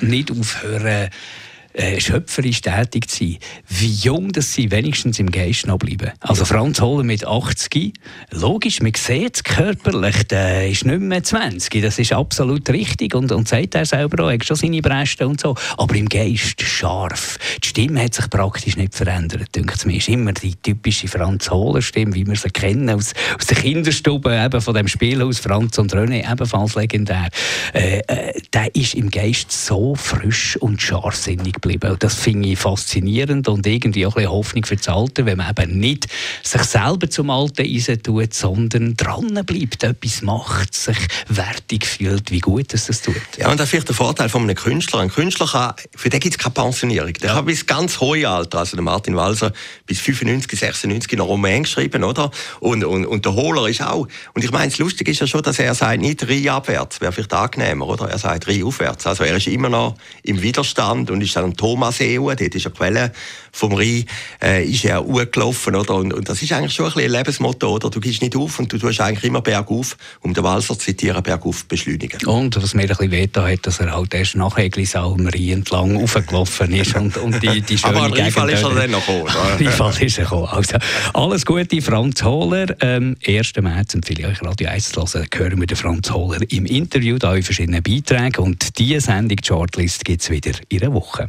die 0.00 0.06
nicht 0.06 0.30
aufhören, 0.30 1.08
äh, 1.74 2.00
schöpferisch 2.00 2.60
tätig 2.60 3.08
zu 3.08 3.24
sein, 3.24 3.38
wie 3.68 3.92
jung 3.92 4.32
dass 4.32 4.54
sie 4.54 4.70
wenigstens 4.70 5.18
im 5.18 5.30
Geist 5.30 5.66
noch 5.66 5.78
bleiben. 5.78 6.12
Also 6.20 6.44
Franz 6.44 6.80
Holler 6.80 7.04
mit 7.04 7.26
80, 7.26 7.94
logisch, 8.30 8.80
man 8.80 8.92
sieht 8.94 9.36
es 9.36 9.44
körperlich, 9.44 10.24
der 10.24 10.68
ist 10.68 10.84
nicht 10.84 11.00
mehr 11.00 11.22
20, 11.22 11.82
das 11.82 11.98
ist 11.98 12.12
absolut 12.12 12.68
richtig 12.70 13.14
und, 13.14 13.32
und 13.32 13.48
sagt 13.48 13.74
er 13.74 13.86
selber 13.86 14.24
auch, 14.24 14.28
er 14.28 14.34
hat 14.34 14.44
schon 14.44 14.56
seine 14.56 14.82
Bresten 14.82 15.26
und 15.26 15.40
so, 15.40 15.54
aber 15.76 15.94
im 15.94 16.08
Geist 16.08 16.60
scharf. 16.60 17.38
Die 17.62 17.68
Stimme 17.68 18.02
hat 18.02 18.14
sich 18.14 18.28
praktisch 18.28 18.76
nicht 18.76 18.94
verändert, 18.94 19.54
denke 19.54 19.74
ich 19.76 19.84
mir. 19.86 19.96
ist 19.96 20.08
immer 20.08 20.32
die 20.32 20.54
typische 20.56 21.08
Franz 21.08 21.50
Holler 21.50 21.82
Stimme, 21.82 22.14
wie 22.14 22.26
wir 22.26 22.36
sie 22.36 22.50
kennen 22.50 22.90
aus, 22.90 23.12
aus 23.38 23.46
der 23.46 23.56
Kinderstube 23.56 24.34
eben 24.34 24.60
von 24.60 24.74
dem 24.74 24.88
Spielhaus 24.88 25.38
Franz 25.38 25.78
und 25.78 25.94
René, 25.94 26.30
ebenfalls 26.30 26.74
legendär. 26.74 27.28
Äh, 27.72 28.00
äh, 28.06 28.40
der 28.52 28.74
ist 28.74 28.94
im 28.94 29.10
Geist 29.10 29.52
so 29.52 29.94
frisch 29.94 30.56
und 30.58 30.80
scharfsinnig 30.80 31.60
geblieben. 31.62 31.92
Und 31.92 32.02
das 32.02 32.14
finde 32.14 32.50
ich 32.50 32.58
faszinierend 32.58 33.48
und 33.48 33.66
irgendwie 33.66 34.04
auch 34.04 34.16
ein 34.16 34.22
bisschen 34.22 34.32
Hoffnung 34.32 34.64
für 34.66 34.76
das 34.76 34.88
Alter, 34.88 35.24
wenn 35.24 35.38
man 35.38 35.50
eben 35.50 35.78
nicht 35.78 36.08
sich 36.42 36.62
selber 36.62 37.08
zum 37.08 37.30
Alten 37.30 38.02
tut, 38.02 38.34
sondern 38.34 38.96
dran 38.96 39.40
bleibt, 39.46 39.84
etwas 39.84 40.22
macht, 40.22 40.74
sich 40.74 40.98
wertig 41.28 41.86
fühlt, 41.86 42.30
wie 42.30 42.40
gut 42.40 42.74
es 42.74 42.86
das 42.86 43.00
tut. 43.00 43.14
Ja, 43.38 43.50
und 43.50 43.58
das 43.58 43.66
ist 43.66 43.70
vielleicht 43.70 43.88
der 43.88 43.94
Vorteil 43.94 44.28
von 44.28 44.42
einem 44.42 44.56
Künstler. 44.56 45.00
Ein 45.00 45.10
Künstler 45.10 45.46
kann, 45.46 45.74
für 45.94 46.10
den 46.10 46.20
gibt 46.20 46.34
es 46.34 46.38
keine 46.38 46.52
Pensionierung. 46.52 47.12
Der 47.14 47.30
ja. 47.30 47.34
kann 47.36 47.46
bis 47.46 47.66
ganz 47.66 48.00
hohe 48.00 48.28
Alter, 48.28 48.58
also 48.58 48.76
der 48.76 48.84
Martin 48.84 49.16
Walser, 49.16 49.52
bis 49.86 50.00
95, 50.00 50.58
96 50.58 51.12
noch 51.18 51.28
Roman 51.28 51.62
geschrieben, 51.62 52.04
oder? 52.04 52.30
Und, 52.60 52.84
und, 52.84 53.06
und 53.06 53.24
der 53.24 53.34
Hohler 53.34 53.68
ist 53.68 53.82
auch. 53.82 54.08
Und 54.34 54.44
ich 54.44 54.50
meine, 54.50 54.68
das 54.68 54.78
Lustige 54.78 55.10
ist 55.10 55.20
ja 55.20 55.26
schon, 55.26 55.42
dass 55.42 55.58
er 55.58 55.74
sagt, 55.74 56.00
nicht 56.00 56.28
Reihe 56.28 56.52
abwärts, 56.52 57.00
wäre 57.00 57.12
vielleicht 57.12 57.32
angenehmer, 57.32 57.86
oder? 57.86 58.08
Er 58.08 58.18
sagt 58.18 58.48
Reihe 58.48 58.64
aufwärts. 58.64 59.06
Also 59.06 59.24
er 59.24 59.36
ist 59.36 59.46
immer 59.46 59.68
noch 59.68 59.94
im 60.22 60.42
Widerstand 60.42 61.10
und 61.10 61.20
ist 61.20 61.36
dann 61.36 61.51
am 61.52 61.56
Thomasee, 61.56 62.16
dort 62.16 62.40
ist 62.40 62.66
eine 62.66 62.74
Quelle 62.74 63.12
vom 63.52 63.74
Rhein, 63.74 64.04
äh, 64.42 64.64
ist 64.64 64.82
ja 64.82 65.00
gelaufen, 65.00 65.76
oder? 65.76 65.94
Und, 65.94 66.14
und, 66.14 66.28
das 66.28 66.42
ist 66.42 66.52
eigentlich 66.52 66.72
schon 66.72 66.90
ein, 66.90 66.98
ein 66.98 67.10
Lebensmotto, 67.10 67.68
oder? 67.68 67.90
Du 67.90 68.00
gehst 68.00 68.22
nicht 68.22 68.34
auf 68.34 68.58
und 68.58 68.72
du 68.72 68.78
tust 68.78 69.00
eigentlich 69.00 69.24
immer 69.24 69.42
bergauf, 69.42 69.96
um 70.20 70.32
den 70.32 70.42
Walser 70.42 70.78
zu 70.78 70.86
zitieren, 70.86 71.22
bergauf 71.22 71.66
beschleunigen. 71.66 72.26
Und 72.26 72.60
was 72.60 72.74
mir 72.74 72.82
ein 72.82 72.88
bisschen 72.88 73.10
wehgetan 73.10 73.52
hat, 73.52 73.66
dass 73.66 73.80
er 73.80 73.92
halt 73.92 74.14
erst 74.14 74.36
nach 74.36 74.56
Eglisau 74.56 75.12
am 75.12 75.26
Rhein 75.26 75.50
entlang 75.50 75.96
raufgelaufen 75.96 76.72
ist 76.72 76.96
und, 76.96 77.16
und 77.18 77.42
die, 77.42 77.60
die 77.60 77.78
schöne 77.78 77.96
Aber 77.96 78.18
Rheinfall 78.18 78.50
ist 78.50 78.62
er 78.62 78.70
dann 78.70 78.90
noch 78.90 79.06
gekommen. 79.06 79.28
Rheinfall 79.60 80.02
ist 80.02 80.18
er 80.18 80.24
gekommen. 80.24 80.48
Also, 80.50 80.78
alles 81.12 81.44
Gute, 81.44 81.82
Franz 81.82 82.22
Hohler. 82.22 82.74
Ähm, 82.80 83.16
1. 83.26 83.52
März 83.60 83.94
empfehle 83.94 84.20
ich 84.20 84.26
euch 84.26 84.42
Radio 84.42 84.68
1 84.68 84.92
zu 84.92 85.02
hören. 85.02 85.26
hören 85.34 85.60
wir 85.60 85.66
den 85.66 85.76
Franz 85.76 86.10
Hohler 86.10 86.40
im 86.48 86.64
Interview, 86.64 87.18
da 87.18 87.34
in 87.34 87.42
verschiedenen 87.42 87.82
Beiträgen. 87.82 88.42
Und 88.42 88.78
diese 88.78 89.00
Sendung, 89.00 89.36
die 89.36 89.46
Shortlist, 89.46 90.04
gibt 90.06 90.22
es 90.22 90.30
wieder 90.30 90.52
in 90.68 90.82
einer 90.82 90.94
Woche. 90.94 91.28